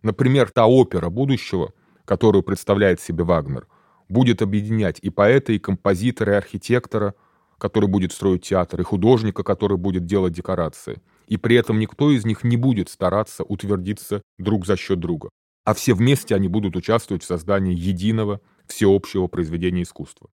Например, 0.03 0.49
та 0.49 0.67
опера 0.67 1.09
будущего, 1.09 1.73
которую 2.05 2.43
представляет 2.43 3.01
себе 3.01 3.23
Вагнер, 3.23 3.67
будет 4.09 4.41
объединять 4.41 4.99
и 5.01 5.09
поэта, 5.09 5.53
и 5.53 5.59
композитора, 5.59 6.33
и 6.33 6.37
архитектора, 6.37 7.15
который 7.57 7.87
будет 7.87 8.11
строить 8.11 8.43
театр, 8.43 8.81
и 8.81 8.83
художника, 8.83 9.43
который 9.43 9.77
будет 9.77 10.05
делать 10.05 10.33
декорации. 10.33 11.01
И 11.27 11.37
при 11.37 11.55
этом 11.55 11.79
никто 11.79 12.11
из 12.11 12.25
них 12.25 12.43
не 12.43 12.57
будет 12.57 12.89
стараться 12.89 13.43
утвердиться 13.43 14.21
друг 14.37 14.65
за 14.65 14.75
счет 14.75 14.99
друга. 14.99 15.29
А 15.63 15.73
все 15.75 15.93
вместе 15.93 16.35
они 16.35 16.47
будут 16.47 16.75
участвовать 16.75 17.23
в 17.23 17.27
создании 17.27 17.75
единого, 17.75 18.41
всеобщего 18.65 19.27
произведения 19.27 19.83
искусства. 19.83 20.29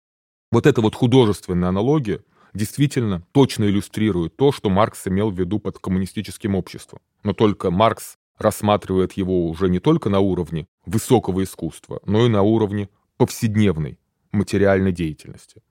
Вот 0.52 0.68
эта 0.68 0.82
вот 0.82 0.96
художественная 0.96 1.70
аналогия– 1.70 2.22
действительно 2.56 3.24
точно 3.32 3.66
иллюстрирует 3.66 4.36
то, 4.36 4.52
что 4.52 4.70
Маркс 4.70 5.08
имел 5.08 5.30
в 5.30 5.38
виду 5.38 5.60
под 5.60 5.78
коммунистическим 5.78 6.56
обществом. 6.56 7.00
Но 7.24 7.34
только 7.34 7.70
Маркс 7.70 8.18
рассматривает 8.38 9.14
его 9.14 9.48
уже 9.48 9.70
не 9.70 9.80
только 9.80 10.10
на 10.10 10.20
уровне 10.20 10.68
высокого 10.86 11.44
искусства, 11.44 12.02
но 12.06 12.26
и 12.26 12.30
на 12.30 12.42
уровне 12.42 12.90
повседневной 13.18 14.00
материальной 14.32 14.92
деятельности. 14.92 15.62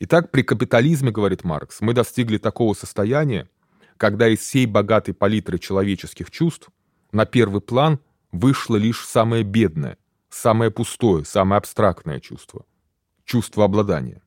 Итак, 0.00 0.30
при 0.30 0.42
капитализме, 0.42 1.10
говорит 1.12 1.44
Маркс, 1.44 1.80
мы 1.80 1.94
достигли 1.94 2.38
такого 2.38 2.74
состояния, 2.74 3.48
когда 3.96 4.28
из 4.28 4.40
всей 4.40 4.66
богатой 4.66 5.14
палитры 5.14 5.58
человеческих 5.58 6.30
чувств 6.30 6.70
на 7.12 7.24
первый 7.24 7.60
план 7.60 8.00
вышло 8.32 8.74
лишь 8.74 9.06
самое 9.06 9.44
бедное, 9.44 9.98
самое 10.28 10.72
пустое, 10.72 11.24
самое 11.24 11.58
абстрактное 11.58 12.18
чувство– 12.18 12.64
чувство 13.24 13.64
обладания. 13.64 14.22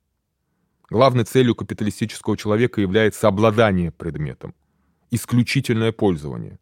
Главной 0.96 1.26
целью 1.26 1.56
капиталистического 1.56 2.38
человека 2.38 2.80
является 2.80 3.28
обладание 3.28 3.92
предметом, 3.92 4.56
исключительное 5.12 5.92
пользование. 5.92 6.58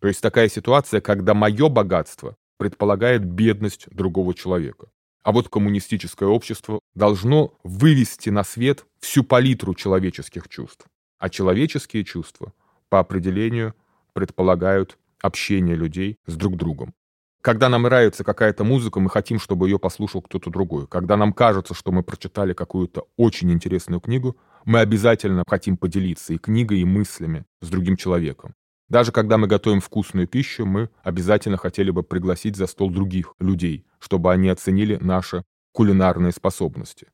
То 0.00 0.08
есть 0.08 0.20
такая 0.20 0.48
ситуация, 0.48 1.00
когда 1.00 1.34
мое 1.34 1.68
богатство 1.68 2.34
предполагает 2.56 3.24
бедность 3.24 3.86
другого 3.92 4.34
человека. 4.34 4.88
А 5.22 5.30
вот 5.30 5.48
коммунистическое 5.48 6.28
общество 6.28 6.80
должно 6.96 7.54
вывести 7.62 8.30
на 8.30 8.42
свет 8.42 8.86
всю 8.98 9.22
палитру 9.22 9.76
человеческих 9.76 10.48
чувств. 10.48 10.86
А 11.20 11.30
человеческие 11.30 12.02
чувства, 12.02 12.52
по 12.88 12.98
определению, 12.98 13.76
предполагают 14.14 14.98
общение 15.22 15.76
людей 15.76 16.16
с 16.26 16.34
друг 16.34 16.56
другом. 16.56 16.92
Когда 17.42 17.70
нам 17.70 17.82
нравится 17.82 18.22
какая-то 18.22 18.64
музыка, 18.64 19.00
мы 19.00 19.08
хотим, 19.08 19.38
чтобы 19.38 19.66
ее 19.66 19.78
послушал 19.78 20.20
кто-то 20.20 20.50
другой. 20.50 20.86
Когда 20.86 21.16
нам 21.16 21.32
кажется, 21.32 21.72
что 21.72 21.90
мы 21.90 22.02
прочитали 22.02 22.52
какую-то 22.52 23.06
очень 23.16 23.50
интересную 23.50 24.00
книгу, 24.00 24.36
мы 24.66 24.80
обязательно 24.80 25.44
хотим 25.48 25.78
поделиться 25.78 26.34
и 26.34 26.38
книгой, 26.38 26.80
и 26.80 26.84
мыслями 26.84 27.46
с 27.62 27.68
другим 27.70 27.96
человеком. 27.96 28.54
Даже 28.90 29.10
когда 29.12 29.38
мы 29.38 29.46
готовим 29.46 29.80
вкусную 29.80 30.26
пищу, 30.26 30.66
мы 30.66 30.90
обязательно 31.02 31.56
хотели 31.56 31.90
бы 31.90 32.02
пригласить 32.02 32.56
за 32.56 32.66
стол 32.66 32.90
других 32.90 33.34
людей, 33.38 33.86
чтобы 34.00 34.32
они 34.32 34.48
оценили 34.48 34.98
наши 35.00 35.42
кулинарные 35.72 36.32
способности. 36.32 37.06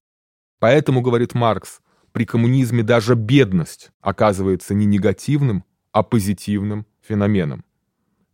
Поэтому, 0.59 1.03
говорит 1.03 1.35
Маркс, 1.35 1.81
при 2.13 2.25
коммунизме 2.25 2.83
даже 2.83 3.15
бедность 3.15 3.91
оказывается 4.01 4.75
не 4.75 4.87
негативным, 4.87 5.65
а 5.93 6.03
позитивным 6.03 6.87
феноменом. 7.03 7.66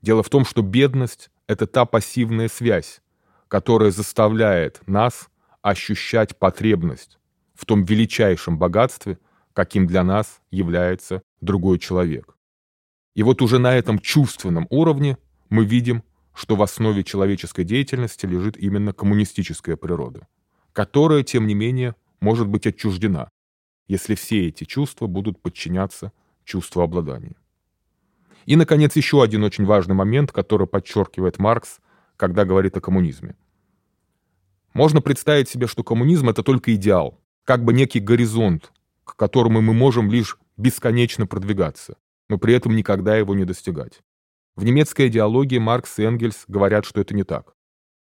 Дело 0.02 0.22
в 0.22 0.28
том, 0.28 0.44
что 0.44 0.62
бедность 0.62 1.30
это 1.46 1.66
та 1.66 1.84
пассивная 1.84 2.48
связь, 2.48 3.00
которая 3.48 3.90
заставляет 3.90 4.80
нас 4.86 5.28
ощущать 5.62 6.36
потребность 6.36 7.18
в 7.54 7.64
том 7.64 7.84
величайшем 7.84 8.58
богатстве, 8.58 9.18
каким 9.52 9.86
для 9.86 10.02
нас 10.02 10.40
является 10.50 11.22
другой 11.40 11.78
человек. 11.78 12.36
И 13.14 13.22
вот 13.22 13.42
уже 13.42 13.58
на 13.58 13.74
этом 13.76 13.98
чувственном 13.98 14.66
уровне 14.70 15.18
мы 15.50 15.64
видим, 15.64 16.02
что 16.34 16.56
в 16.56 16.62
основе 16.62 17.04
человеческой 17.04 17.64
деятельности 17.64 18.26
лежит 18.26 18.56
именно 18.56 18.92
коммунистическая 18.92 19.76
природа, 19.76 20.26
которая, 20.72 21.22
тем 21.22 21.46
не 21.46 21.54
менее, 21.54 21.94
может 22.20 22.48
быть 22.48 22.66
отчуждена, 22.66 23.28
если 23.86 24.14
все 24.14 24.48
эти 24.48 24.64
чувства 24.64 25.06
будут 25.06 25.40
подчиняться 25.42 26.12
чувству 26.44 26.80
обладания. 26.80 27.36
И, 28.46 28.56
наконец, 28.56 28.96
еще 28.96 29.22
один 29.22 29.44
очень 29.44 29.64
важный 29.64 29.94
момент, 29.94 30.32
который 30.32 30.66
подчеркивает 30.66 31.38
Маркс, 31.38 31.78
когда 32.16 32.44
говорит 32.44 32.76
о 32.76 32.80
коммунизме. 32.80 33.36
Можно 34.74 35.00
представить 35.00 35.48
себе, 35.48 35.66
что 35.66 35.84
коммунизм— 35.84 36.28
это 36.30 36.42
только 36.42 36.74
идеал, 36.74 37.20
как 37.44 37.64
бы 37.64 37.72
некий 37.72 38.00
горизонт, 38.00 38.72
к 39.04 39.16
которому 39.16 39.60
мы 39.60 39.74
можем 39.74 40.10
лишь 40.10 40.38
бесконечно 40.56 41.26
продвигаться, 41.26 41.96
но 42.28 42.38
при 42.38 42.54
этом 42.54 42.74
никогда 42.74 43.16
его 43.16 43.34
не 43.34 43.44
достигать. 43.44 44.00
В 44.56 44.64
немецкой 44.64 45.08
идеологии 45.08 45.58
Маркс 45.58 45.98
и 45.98 46.04
Энгельс 46.04 46.44
говорят, 46.46 46.84
что 46.84 47.00
это 47.00 47.14
не 47.14 47.24
так. 47.24 47.54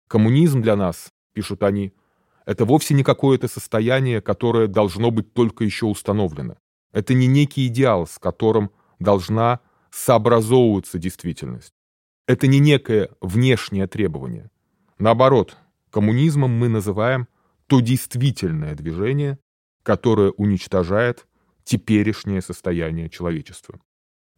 Коммунизм 0.08 0.62
для 0.62 0.76
нас, 0.76 1.12
пишут 1.34 1.64
они, 1.64 1.94
это 2.46 2.66
вовсе 2.66 2.94
не 2.94 3.04
какое-то 3.04 3.48
состояние, 3.48 4.22
которое 4.22 4.68
должно 4.68 5.12
быть 5.12 5.34
только 5.34 5.64
еще 5.64 5.88
установлено. 5.88 6.58
Это 6.92 7.14
не 7.14 7.28
некий 7.28 7.68
идеал, 7.68 8.08
с 8.08 8.20
которым 8.20 8.72
должна 9.00 9.60
сообразовываться 9.96 11.00
действительность. 11.00 11.74
Это 12.28 12.48
не 12.48 12.60
некое 12.60 13.12
внешнее 13.22 13.88
требование. 13.88 14.52
Наоборот, 15.00 15.56
коммунизмом 15.90 16.52
мы 16.52 16.68
называем 16.68 17.30
то 17.68 17.80
действительное 17.80 18.76
движение, 18.76 19.40
которое 19.84 20.32
уничтожает 20.32 21.26
теперешнее 21.64 22.42
состояние 22.42 23.10
человечества. 23.10 23.80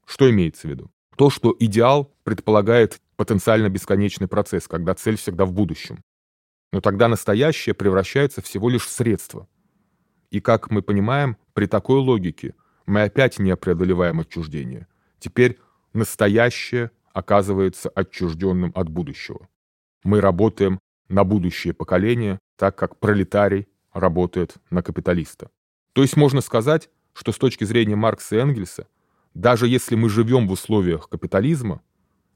Что 0.06 0.30
имеется 0.30 0.68
в 0.68 0.70
виду? 0.70 0.92
То, 1.16 1.32
что 1.32 1.56
идеал 1.58 2.14
предполагает 2.24 3.02
потенциально 3.16 3.68
бесконечный 3.68 4.28
процесс, 4.28 4.68
когда 4.68 4.94
цель 4.94 5.18
всегда 5.18 5.46
в 5.46 5.54
будущем. 5.54 6.04
Но 6.72 6.82
тогда 6.82 7.08
настоящее 7.08 7.74
превращается 7.74 8.44
всего 8.44 8.70
лишь 8.70 8.86
в 8.86 8.92
средство. 8.92 9.48
И, 10.30 10.40
как 10.40 10.70
мы 10.70 10.84
понимаем, 10.84 11.36
при 11.54 11.66
такой 11.66 11.98
логике 11.98 12.54
мы 12.86 13.02
опять 13.02 13.40
не 13.40 13.56
преодолеваем 13.56 14.20
отчуждение– 14.20 14.86
Теперь 15.20 15.60
настоящее 15.94 16.92
оказывается 17.14 17.90
отчужденным 17.90 18.72
от 18.76 18.90
будущего. 18.90 19.48
Мы 20.04 20.22
работаем 20.22 20.80
на 21.10 21.24
будущее 21.24 21.74
поколение, 21.74 22.40
так 22.58 22.78
как 22.78 23.00
пролетарий 23.00 23.68
работает 23.94 24.56
на 24.70 24.84
капиталиста. 24.84 25.50
То 25.94 26.02
есть 26.02 26.16
можно 26.16 26.42
сказать, 26.42 26.90
что 27.14 27.32
с 27.32 27.38
точки 27.38 27.64
зрения 27.64 27.96
Маркса 27.96 28.36
и 28.36 28.40
Энгельса, 28.40 28.88
даже 29.34 29.68
если 29.68 29.96
мы 29.96 30.10
живем 30.10 30.48
в 30.48 30.52
условиях 30.52 31.10
капитализма, 31.10 31.82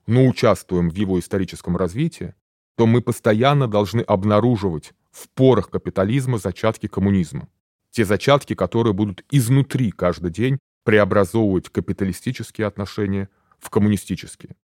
но 0.07 0.25
участвуем 0.25 0.89
в 0.89 0.95
его 0.95 1.19
историческом 1.19 1.77
развитии, 1.77 2.33
то 2.75 2.87
мы 2.87 3.01
постоянно 3.01 3.67
должны 3.67 4.01
обнаруживать 4.01 4.93
в 5.11 5.29
порах 5.29 5.69
капитализма 5.69 6.37
зачатки 6.39 6.87
коммунизма. 6.87 7.47
Те 7.91 8.05
зачатки, 8.05 8.55
которые 8.55 8.93
будут 8.93 9.23
изнутри 9.29 9.91
каждый 9.91 10.31
день 10.31 10.57
преобразовывать 10.83 11.69
капиталистические 11.69 12.67
отношения 12.67 13.29
в 13.59 13.69
коммунистические. 13.69 14.55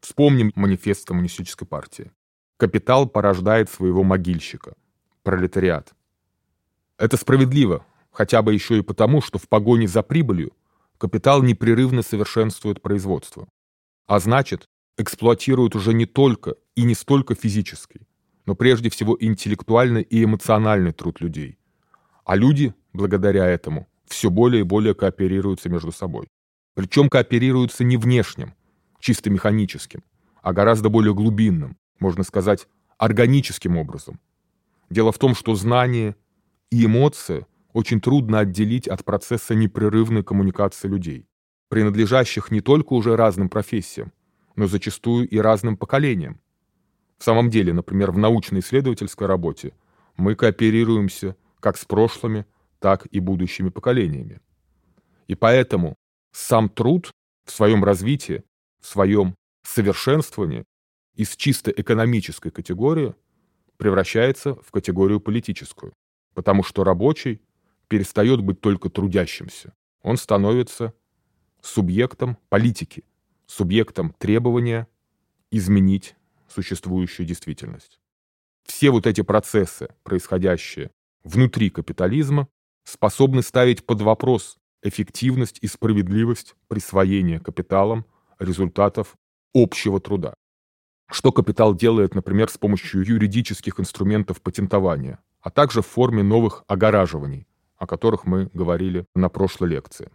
Вспомним 0.00 0.52
манифест 0.54 1.06
коммунистической 1.06 1.66
партии. 1.66 2.10
Капитал 2.56 3.08
порождает 3.08 3.70
своего 3.70 4.02
могильщика, 4.02 4.74
пролетариат. 5.22 5.94
Это 6.98 7.16
справедливо, 7.16 7.86
хотя 8.10 8.42
бы 8.42 8.52
еще 8.52 8.78
и 8.78 8.82
потому, 8.82 9.22
что 9.22 9.38
в 9.38 9.48
погоне 9.48 9.88
за 9.88 10.02
прибылью 10.02 10.52
капитал 10.98 11.42
непрерывно 11.42 12.02
совершенствует 12.02 12.82
производство. 12.82 13.48
А 14.06 14.20
значит, 14.20 14.68
эксплуатирует 14.98 15.74
уже 15.74 15.94
не 15.94 16.06
только 16.06 16.56
и 16.74 16.82
не 16.82 16.94
столько 16.94 17.34
физический, 17.34 18.06
но 18.44 18.54
прежде 18.54 18.90
всего 18.90 19.16
интеллектуальный 19.18 20.02
и 20.02 20.24
эмоциональный 20.24 20.92
труд 20.92 21.20
людей. 21.20 21.58
А 22.24 22.36
люди, 22.36 22.74
благодаря 22.92 23.46
этому, 23.46 23.88
все 24.10 24.30
более 24.30 24.60
и 24.60 24.64
более 24.64 24.94
кооперируются 24.94 25.68
между 25.68 25.92
собой. 25.92 26.28
Причем 26.74 27.08
кооперируются 27.08 27.84
не 27.84 27.96
внешним, 27.96 28.54
чисто 28.98 29.30
механическим, 29.30 30.02
а 30.42 30.52
гораздо 30.52 30.88
более 30.88 31.14
глубинным, 31.14 31.76
можно 31.98 32.24
сказать, 32.24 32.66
органическим 32.98 33.76
образом. 33.76 34.20
Дело 34.90 35.12
в 35.12 35.18
том, 35.18 35.34
что 35.34 35.54
знание 35.54 36.16
и 36.70 36.84
эмоции 36.84 37.46
очень 37.72 38.00
трудно 38.00 38.40
отделить 38.40 38.88
от 38.88 39.04
процесса 39.04 39.54
непрерывной 39.54 40.24
коммуникации 40.24 40.88
людей, 40.88 41.26
принадлежащих 41.68 42.50
не 42.50 42.60
только 42.60 42.94
уже 42.94 43.16
разным 43.16 43.48
профессиям, 43.48 44.12
но 44.56 44.66
зачастую 44.66 45.28
и 45.28 45.38
разным 45.38 45.76
поколениям. 45.76 46.40
В 47.18 47.24
самом 47.24 47.50
деле, 47.50 47.72
например, 47.72 48.10
в 48.10 48.18
научно-исследовательской 48.18 49.26
работе 49.26 49.72
мы 50.16 50.34
кооперируемся 50.34 51.36
как 51.60 51.76
с 51.76 51.84
прошлыми, 51.84 52.46
так 52.80 53.06
и 53.10 53.20
будущими 53.20 53.68
поколениями. 53.68 54.40
И 55.28 55.34
поэтому 55.36 55.94
сам 56.32 56.68
труд 56.68 57.12
в 57.44 57.52
своем 57.52 57.84
развитии, 57.84 58.42
в 58.80 58.86
своем 58.86 59.36
совершенствовании 59.62 60.64
из 61.14 61.36
чисто 61.36 61.70
экономической 61.70 62.50
категории 62.50 63.14
превращается 63.76 64.54
в 64.56 64.70
категорию 64.70 65.20
политическую, 65.20 65.92
потому 66.34 66.62
что 66.62 66.82
рабочий 66.84 67.42
перестает 67.88 68.40
быть 68.40 68.60
только 68.60 68.88
трудящимся. 68.88 69.74
Он 70.02 70.16
становится 70.16 70.94
субъектом 71.60 72.38
политики, 72.48 73.04
субъектом 73.46 74.14
требования 74.18 74.88
изменить 75.50 76.14
существующую 76.48 77.26
действительность. 77.26 78.00
Все 78.64 78.90
вот 78.90 79.06
эти 79.06 79.22
процессы, 79.22 79.88
происходящие 80.02 80.90
внутри 81.24 81.70
капитализма, 81.70 82.48
способны 82.84 83.42
ставить 83.42 83.84
под 83.86 84.02
вопрос 84.02 84.58
эффективность 84.82 85.58
и 85.60 85.66
справедливость 85.66 86.54
присвоения 86.68 87.38
капиталом 87.38 88.06
результатов 88.38 89.16
общего 89.54 90.00
труда. 90.00 90.34
Что 91.10 91.32
капитал 91.32 91.74
делает, 91.74 92.14
например, 92.14 92.48
с 92.48 92.56
помощью 92.56 93.04
юридических 93.04 93.80
инструментов 93.80 94.40
патентования, 94.40 95.18
а 95.40 95.50
также 95.50 95.82
в 95.82 95.86
форме 95.86 96.22
новых 96.22 96.64
огораживаний, 96.68 97.46
о 97.76 97.86
которых 97.86 98.24
мы 98.26 98.48
говорили 98.52 99.06
на 99.14 99.28
прошлой 99.28 99.70
лекции. 99.70 100.10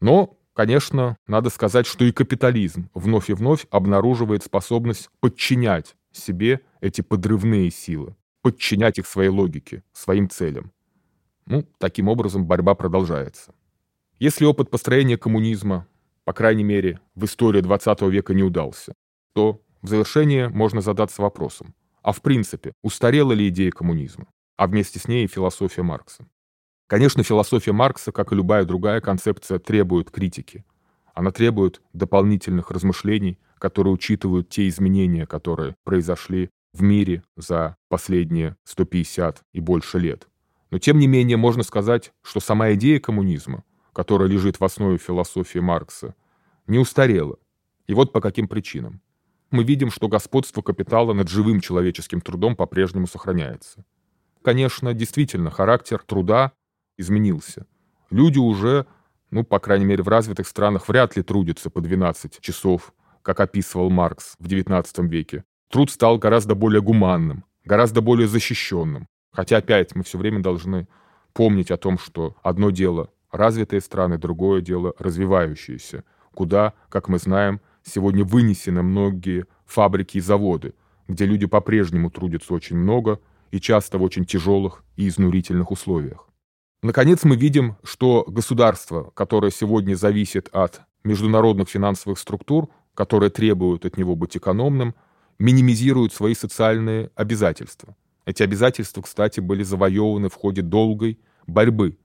Но, 0.00 0.38
конечно, 0.54 1.16
надо 1.26 1.50
сказать, 1.50 1.86
что 1.86 2.04
и 2.04 2.12
капитализм 2.12 2.90
вновь 2.94 3.30
и 3.30 3.34
вновь 3.34 3.66
обнаруживает 3.70 4.42
способность 4.42 5.08
подчинять 5.20 5.94
себе 6.12 6.60
эти 6.80 7.00
подрывные 7.00 7.70
силы, 7.70 8.16
подчинять 8.42 8.98
их 8.98 9.06
своей 9.06 9.30
логике, 9.30 9.84
своим 9.92 10.28
целям. 10.28 10.72
Ну, 11.50 11.64
таким 11.78 12.08
образом 12.08 12.44
борьба 12.44 12.74
продолжается. 12.74 13.54
Если 14.18 14.44
опыт 14.44 14.68
построения 14.68 15.16
коммунизма, 15.16 15.86
по 16.24 16.34
крайней 16.34 16.62
мере, 16.62 17.00
в 17.14 17.24
истории 17.24 17.62
20 17.62 18.02
века 18.02 18.34
не 18.34 18.42
удался, 18.42 18.92
то 19.32 19.62
в 19.80 19.88
завершение 19.88 20.50
можно 20.50 20.82
задаться 20.82 21.22
вопросом, 21.22 21.74
а 22.02 22.12
в 22.12 22.20
принципе, 22.20 22.74
устарела 22.82 23.32
ли 23.32 23.48
идея 23.48 23.70
коммунизма, 23.70 24.26
а 24.58 24.66
вместе 24.66 24.98
с 24.98 25.08
ней 25.08 25.24
и 25.24 25.28
философия 25.28 25.82
Маркса? 25.82 26.28
Конечно, 26.86 27.22
философия 27.22 27.72
Маркса, 27.72 28.12
как 28.12 28.30
и 28.32 28.36
любая 28.36 28.64
другая 28.64 29.00
концепция, 29.00 29.58
требует 29.58 30.10
критики. 30.10 30.66
Она 31.14 31.30
требует 31.30 31.80
дополнительных 31.94 32.70
размышлений, 32.70 33.38
которые 33.58 33.94
учитывают 33.94 34.50
те 34.50 34.68
изменения, 34.68 35.26
которые 35.26 35.76
произошли 35.84 36.50
в 36.74 36.82
мире 36.82 37.22
за 37.36 37.76
последние 37.88 38.56
150 38.64 39.40
и 39.54 39.60
больше 39.60 39.98
лет. 39.98 40.28
Но 40.70 40.78
тем 40.78 40.98
не 40.98 41.06
менее 41.06 41.36
можно 41.36 41.62
сказать, 41.62 42.12
что 42.22 42.40
сама 42.40 42.72
идея 42.74 43.00
коммунизма, 43.00 43.64
которая 43.92 44.28
лежит 44.28 44.60
в 44.60 44.64
основе 44.64 44.98
философии 44.98 45.58
Маркса, 45.58 46.14
не 46.66 46.78
устарела. 46.78 47.38
И 47.86 47.94
вот 47.94 48.12
по 48.12 48.20
каким 48.20 48.48
причинам. 48.48 49.00
Мы 49.50 49.64
видим, 49.64 49.90
что 49.90 50.08
господство 50.08 50.60
капитала 50.60 51.14
над 51.14 51.28
живым 51.28 51.60
человеческим 51.60 52.20
трудом 52.20 52.54
по-прежнему 52.54 53.06
сохраняется. 53.06 53.84
Конечно, 54.42 54.92
действительно, 54.92 55.50
характер 55.50 56.02
труда 56.04 56.52
изменился. 56.98 57.66
Люди 58.10 58.38
уже, 58.38 58.86
ну, 59.30 59.44
по 59.44 59.58
крайней 59.58 59.86
мере, 59.86 60.02
в 60.02 60.08
развитых 60.08 60.46
странах 60.46 60.88
вряд 60.88 61.16
ли 61.16 61.22
трудятся 61.22 61.70
по 61.70 61.80
12 61.80 62.40
часов, 62.40 62.92
как 63.22 63.40
описывал 63.40 63.88
Маркс 63.88 64.34
в 64.38 64.46
XIX 64.46 64.84
веке. 65.08 65.44
Труд 65.70 65.90
стал 65.90 66.18
гораздо 66.18 66.54
более 66.54 66.82
гуманным, 66.82 67.44
гораздо 67.64 68.00
более 68.00 68.28
защищенным. 68.28 69.06
Хотя 69.30 69.58
опять 69.58 69.94
мы 69.94 70.02
все 70.02 70.18
время 70.18 70.40
должны 70.40 70.88
помнить 71.32 71.70
о 71.70 71.76
том, 71.76 71.98
что 71.98 72.36
одно 72.42 72.70
дело 72.70 73.10
развитые 73.30 73.80
страны, 73.80 74.18
другое 74.18 74.60
дело 74.60 74.94
развивающиеся, 74.98 76.04
куда, 76.34 76.74
как 76.88 77.08
мы 77.08 77.18
знаем, 77.18 77.60
сегодня 77.84 78.24
вынесены 78.24 78.82
многие 78.82 79.46
фабрики 79.66 80.18
и 80.18 80.20
заводы, 80.20 80.74
где 81.06 81.26
люди 81.26 81.46
по-прежнему 81.46 82.10
трудятся 82.10 82.54
очень 82.54 82.76
много 82.76 83.20
и 83.50 83.60
часто 83.60 83.98
в 83.98 84.02
очень 84.02 84.24
тяжелых 84.24 84.84
и 84.96 85.08
изнурительных 85.08 85.70
условиях. 85.70 86.28
Наконец, 86.82 87.24
мы 87.24 87.36
видим, 87.36 87.76
что 87.82 88.24
государство, 88.28 89.10
которое 89.14 89.50
сегодня 89.50 89.94
зависит 89.94 90.48
от 90.52 90.82
международных 91.02 91.68
финансовых 91.68 92.18
структур, 92.18 92.68
которые 92.94 93.30
требуют 93.30 93.84
от 93.84 93.96
него 93.96 94.14
быть 94.14 94.36
экономным, 94.36 94.94
минимизирует 95.38 96.12
свои 96.12 96.34
социальные 96.34 97.10
обязательства. 97.14 97.96
Эти 98.28 98.42
обязательства, 98.42 99.00
кстати, 99.00 99.40
были 99.40 99.62
завоеваны 99.62 100.28
в 100.28 100.34
ходе 100.34 100.60
долгой 100.60 101.18
борьбы, 101.46 101.96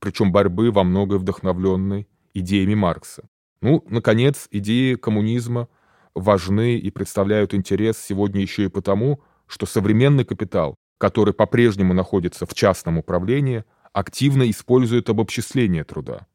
причем 0.00 0.32
борьбы 0.32 0.72
во 0.72 0.82
многое 0.82 1.18
вдохновленной 1.18 2.08
идеями 2.34 2.74
Маркса. 2.74 3.28
Ну, 3.60 3.84
наконец, 3.88 4.48
идеи 4.50 4.94
коммунизма 4.94 5.68
важны 6.14 6.76
и 6.78 6.90
представляют 6.90 7.54
интерес 7.54 7.96
сегодня 7.98 8.40
еще 8.40 8.64
и 8.64 8.68
потому, 8.68 9.20
что 9.46 9.66
современный 9.66 10.24
капитал, 10.24 10.74
который 10.98 11.32
по-прежнему 11.32 11.94
находится 11.94 12.44
в 12.44 12.54
частном 12.54 12.98
управлении– 12.98 13.64
активно 13.92 14.48
использует 14.50 15.08
обобществление 15.08 15.84
труда. 15.84 16.26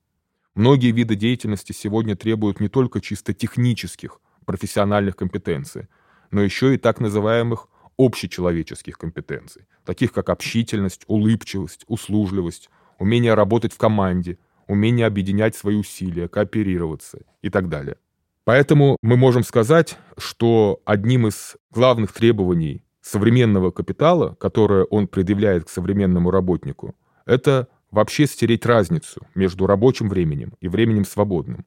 Многие 0.56 0.92
виды 0.92 1.16
деятельности 1.16 1.72
сегодня 1.72 2.16
требуют 2.16 2.60
не 2.60 2.68
только 2.68 3.02
чисто 3.02 3.34
технических, 3.34 4.20
профессиональных 4.46 5.16
компетенций, 5.16 5.88
но 6.32 6.42
еще 6.42 6.76
и 6.76 6.78
так 6.78 7.00
называемых 7.00 7.70
общечеловеческих 7.98 8.98
компетенций, 8.98 9.64
таких 9.86 10.12
как 10.12 10.30
общительность, 10.30 11.04
улыбчивость, 11.08 11.86
услужливость, 11.88 12.70
умение 13.00 13.34
работать 13.34 13.74
в 13.74 13.78
команде, 13.78 14.38
умение 14.68 15.06
объединять 15.06 15.56
свои 15.56 15.76
усилия, 15.76 16.28
кооперироваться 16.28 17.20
и 17.42 17.50
так 17.50 17.70
далее. 17.70 17.98
Поэтому 18.46 18.98
мы 19.02 19.16
можем 19.16 19.44
сказать, 19.44 19.98
что 20.18 20.82
одним 20.86 21.28
из 21.28 21.56
главных 21.72 22.12
требований 22.12 22.84
современного 23.02 23.72
капитала, 23.72 24.36
которое 24.36 24.84
он 24.86 25.08
предъявляет 25.08 25.66
к 25.66 25.70
современному 25.70 26.32
работнику, 26.32 26.96
это 27.26 27.68
вообще 27.92 28.26
стереть 28.26 28.66
разницу 28.66 29.22
между 29.36 29.66
рабочим 29.68 30.10
временем 30.10 30.54
и 30.60 30.68
временем 30.68 31.06
свободным. 31.06 31.66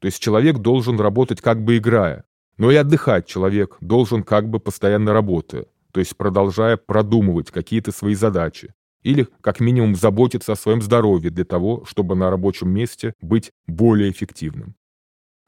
То 0.00 0.06
есть 0.06 0.20
человек 0.20 0.58
должен 0.58 1.00
работать 1.00 1.40
как 1.40 1.62
бы 1.62 1.78
играя, 1.78 2.24
но 2.58 2.70
и 2.70 2.76
отдыхать 2.76 3.26
человек 3.26 3.76
должен 3.80 4.22
как 4.22 4.48
бы 4.48 4.60
постоянно 4.60 5.12
работая, 5.12 5.66
то 5.92 6.00
есть 6.00 6.16
продолжая 6.16 6.76
продумывать 6.76 7.50
какие-то 7.50 7.92
свои 7.92 8.14
задачи, 8.14 8.74
или 9.02 9.28
как 9.40 9.60
минимум 9.60 9.94
заботиться 9.94 10.52
о 10.52 10.56
своем 10.56 10.82
здоровье 10.82 11.30
для 11.30 11.44
того, 11.44 11.84
чтобы 11.86 12.14
на 12.14 12.30
рабочем 12.30 12.68
месте 12.68 13.14
быть 13.22 13.52
более 13.66 14.10
эффективным. 14.10 14.74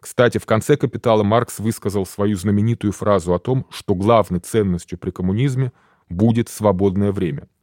Кстати, 0.00 0.38
в 0.38 0.46
конце 0.46 0.78
«Капитала» 0.78 1.22
Маркс 1.22 1.58
высказал 1.58 2.06
свою 2.06 2.36
знаменитую 2.36 2.92
фразу 2.92 3.34
о 3.34 3.38
том, 3.38 3.66
что 3.68 3.94
главной 3.94 4.40
ценностью 4.40 4.98
при 4.98 5.10
коммунизме 5.10 5.72
будет 6.08 6.48
свободное 6.48 7.12
время– 7.12 7.48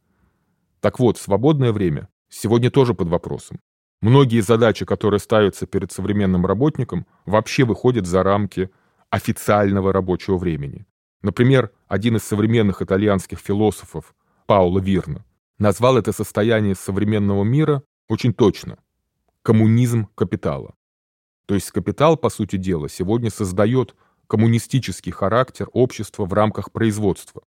так 0.80 1.00
вот, 1.00 1.18
свободное 1.18 1.72
время 1.72 2.08
сегодня 2.28 2.70
тоже 2.70 2.94
под 2.94 3.08
вопросом. 3.08 3.60
Многие 4.00 4.40
задачи, 4.40 4.84
которые 4.84 5.18
ставятся 5.18 5.66
перед 5.66 5.90
современным 5.90 6.46
работником, 6.46 7.06
вообще 7.26 7.64
выходят 7.64 8.06
за 8.06 8.22
рамки 8.22 8.70
официального 9.10 9.92
рабочего 9.92 10.36
времени. 10.36 10.86
Например, 11.22 11.70
один 11.88 12.16
из 12.16 12.24
современных 12.24 12.82
итальянских 12.82 13.38
философов, 13.38 14.14
Пауло 14.46 14.78
Вирна, 14.78 15.24
назвал 15.58 15.96
это 15.96 16.12
состояние 16.12 16.74
современного 16.74 17.44
мира 17.44 17.82
очень 18.08 18.32
точно– 18.32 18.78
коммунизм 19.42 20.08
капитала. 20.14 20.74
То 21.46 21.54
есть 21.54 21.70
капитал, 21.70 22.16
по 22.16 22.30
сути 22.30 22.56
дела, 22.56 22.88
сегодня 22.88 23.30
создает 23.30 23.94
коммунистический 24.26 25.10
характер 25.10 25.68
общества 25.72 26.26
в 26.26 26.32
рамках 26.32 26.70
производства. 26.70 27.42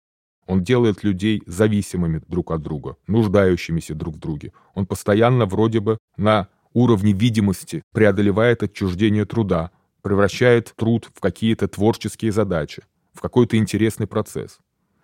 Он 0.47 0.63
делает 0.63 1.03
людей 1.03 1.43
зависимыми 1.47 2.23
друг 2.29 2.53
от 2.53 2.63
друга, 2.63 2.97
нуждающимися 3.09 3.95
друг 3.95 4.17
в 4.17 4.19
друге. 4.19 4.53
Он 4.75 4.87
постоянно 4.87 5.47
вроде 5.47 5.81
бы 5.81 5.99
на 6.17 6.49
уровне 6.73 7.13
видимости 7.13 7.83
преодолевает 7.93 8.63
отчуждение 8.63 9.25
труда, 9.25 9.71
превращает 10.07 10.73
труд 10.77 11.11
в 11.13 11.19
какие-то 11.19 11.67
творческие 11.67 12.31
задачи, 12.31 12.85
в 13.13 13.21
какой-то 13.21 13.57
интересный 13.57 14.07
процесс. 14.07 14.61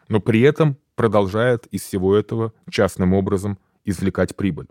Но 0.07 0.21
при 0.21 0.43
этом 0.43 0.77
продолжает 0.95 1.67
из 1.73 1.83
всего 1.83 2.15
этого 2.15 2.53
частным 2.71 3.12
образом 3.12 3.59
извлекать 3.85 4.37
прибыль. 4.37 4.69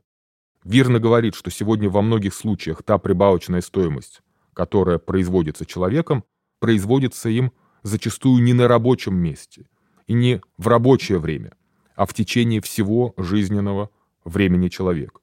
Вирно 0.64 1.00
говорит, 1.00 1.36
что 1.36 1.52
сегодня 1.52 1.90
во 1.90 2.02
многих 2.02 2.34
случаях 2.34 2.82
та 2.82 2.98
прибавочная 2.98 3.60
стоимость, 3.60 4.22
которая 4.54 5.00
производится 5.00 5.66
человеком, 5.66 6.24
производится 6.60 7.28
им 7.28 7.52
зачастую 7.84 8.42
не 8.42 8.54
на 8.54 8.70
рабочем 8.70 9.18
месте 9.18 9.68
и 10.08 10.14
не 10.14 10.42
в 10.58 10.70
рабочее 10.70 11.20
время, 11.20 11.58
а 11.98 12.06
в 12.06 12.14
течение 12.14 12.62
всего 12.62 13.14
жизненного 13.18 13.90
времени 14.24 14.70
человека. 14.70 15.20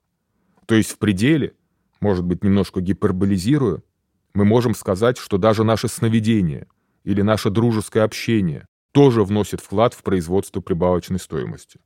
То 0.67 0.75
есть 0.75 0.91
в 0.91 0.99
пределе, 0.99 1.55
может 1.99 2.27
быть, 2.27 2.45
немножко 2.45 2.83
гиперболизируя, 2.83 3.81
мы 4.39 4.45
можем 4.45 4.73
сказать, 4.77 5.19
что 5.19 5.37
даже 5.37 5.65
наше 5.65 5.89
сновидение 5.89 6.69
или 7.03 7.23
наше 7.23 7.51
дружеское 7.51 8.03
общение 8.03 8.67
тоже 8.93 9.25
вносит 9.25 9.61
вклад 9.61 9.95
в 9.95 10.05
производство 10.05 10.61
прибавочной 10.61 11.19
стоимости. 11.19 11.81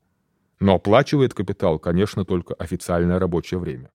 Но 0.61 0.75
оплачивает 0.75 1.33
капитал, 1.33 1.79
конечно, 1.79 2.27
только 2.27 2.53
официальное 2.53 3.19
рабочее 3.19 3.59
время. 3.59 3.91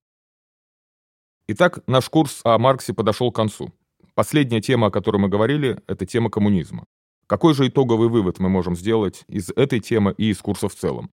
Итак, 1.47 1.83
наш 1.85 2.09
курс 2.09 2.41
о 2.43 2.57
Марксе 2.57 2.95
подошел 2.95 3.31
к 3.31 3.35
концу. 3.35 3.71
Последняя 4.15 4.59
тема, 4.59 4.87
о 4.87 4.91
которой 4.91 5.17
мы 5.17 5.29
говорили, 5.29 5.79
это 5.85 6.07
тема 6.07 6.31
коммунизма. 6.31 6.85
Какой 7.27 7.53
же 7.53 7.67
итоговый 7.67 8.09
вывод 8.09 8.39
мы 8.39 8.49
можем 8.49 8.75
сделать 8.75 9.23
из 9.27 9.51
этой 9.51 9.81
темы 9.81 10.15
и 10.17 10.31
из 10.31 10.39
курса 10.39 10.67
в 10.67 10.73
целом? 10.73 11.11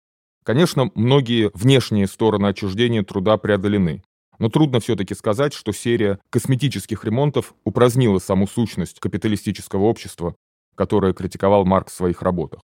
Конечно, 0.42 0.90
многие 0.96 1.53
внешние 1.55 2.09
стороны 2.09 2.46
отчуждения 2.46 3.05
труда 3.05 3.37
преодолены. 3.37 4.03
Но 4.38 4.48
трудно 4.48 4.81
все-таки 4.81 5.14
сказать, 5.14 5.53
что 5.53 5.72
серия 5.72 6.18
косметических 6.31 7.05
ремонтов 7.05 7.55
упразднила 7.64 8.18
саму 8.18 8.46
сущность 8.46 9.01
капиталистического 9.01 9.85
общества, 9.85 10.37
которое 10.74 11.12
критиковал 11.12 11.64
Маркс 11.64 11.92
в 11.92 11.96
своих 11.96 12.22
работах. 12.22 12.61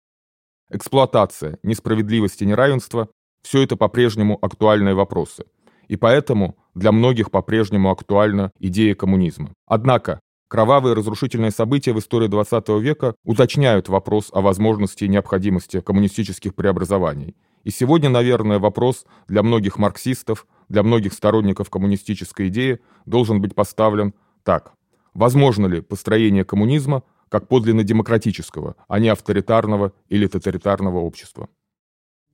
Эксплуатация, 0.70 1.58
несправедливость 1.62 2.42
и 2.42 2.46
неравенство– 2.46 3.08
все 3.42 3.62
это 3.62 3.76
по-прежнему 3.76 4.38
актуальные 4.40 4.94
вопросы. 4.94 5.44
И 5.88 5.96
поэтому 5.96 6.56
для 6.74 6.92
многих 6.92 7.30
по-прежнему 7.30 7.90
актуальна 7.90 8.50
идея 8.58 8.94
коммунизма. 8.94 9.52
Однако, 9.66 10.20
кровавые 10.48 10.94
разрушительные 10.94 11.50
события 11.50 11.92
в 11.92 11.98
истории 11.98 12.28
XX 12.28 12.80
века 12.80 13.14
уточняют 13.24 13.88
вопрос 13.88 14.30
о 14.32 14.40
возможности 14.40 15.04
и 15.04 15.08
необходимости 15.08 15.80
коммунистических 15.80 16.54
преобразований. 16.54 17.34
И 17.64 17.70
сегодня, 17.70 18.10
наверное, 18.10 18.58
вопрос 18.58 19.06
для 19.26 19.42
многих 19.42 19.78
марксистов, 19.78 20.46
для 20.68 20.82
многих 20.82 21.14
сторонников 21.14 21.70
коммунистической 21.70 22.48
идеи 22.48 22.80
должен 23.06 23.40
быть 23.40 23.54
поставлен 23.54 24.14
так. 24.42 24.74
Возможно 25.14 25.66
ли 25.66 25.80
построение 25.80 26.44
коммунизма 26.44 27.02
как 27.28 27.48
подлинно 27.48 27.82
демократического, 27.82 28.76
а 28.86 28.98
не 28.98 29.08
авторитарного 29.08 29.92
или 30.08 30.26
тоталитарного 30.26 30.98
общества? 30.98 31.48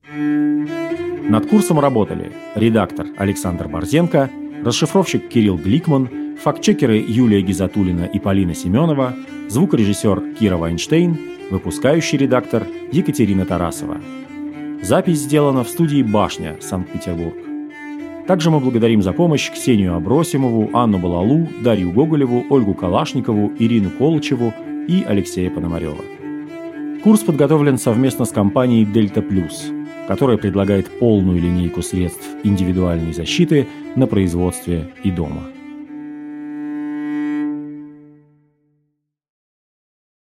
Над 0.09 1.49
курсом 1.49 1.79
работали 1.79 2.33
редактор 2.57 3.07
Александр 3.17 3.69
Борзенко, 3.69 4.31
расшифровщик 4.65 5.29
Кирилл 5.29 5.57
Гликман, 5.57 6.37
фактчекеры 6.43 6.97
Юлия 7.07 7.41
Гизатулина 7.41 8.05
и 8.05 8.19
Полина 8.19 8.55
Семенова, 8.55 9.15
звукорежиссер 9.49 10.35
Кира 10.35 10.57
Вайнштейн, 10.57 11.17
выпускающий 11.51 12.19
редактор 12.19 12.67
Екатерина 12.91 13.47
Тарасова. 13.47 13.99
Запись 14.83 15.19
сделана 15.19 15.63
в 15.63 15.69
студии 15.69 16.03
«Башня», 16.03 16.57
Санкт-Петербург. 16.61 17.37
Также 18.27 18.51
мы 18.51 18.61
благодарим 18.61 19.03
за 19.03 19.13
помощь 19.13 19.51
Ксению 19.51 19.95
Абросимову, 19.95 20.71
Анну 20.73 20.99
Балалу, 20.99 21.49
Дарью 21.63 21.93
Гоголеву, 21.93 22.47
Ольгу 22.49 22.73
Калашникову, 22.73 23.53
Ирину 23.59 23.91
Колычеву 23.91 24.55
и 24.89 25.05
Алексея 25.07 25.51
Пономарева. 25.51 26.03
Курс 27.05 27.21
подготовлен 27.21 27.77
совместно 27.77 28.25
с 28.25 28.31
компанией 28.31 28.87
«Дельта 28.87 29.21
Плюс», 29.21 29.71
которая 30.09 30.39
предлагает 30.39 30.89
полную 30.99 31.41
линейку 31.41 31.83
средств 31.83 32.27
индивидуальной 32.43 33.13
защиты 33.13 33.69
на 33.97 34.07
производстве 34.07 34.89
и 35.05 35.11
дома. 35.11 35.43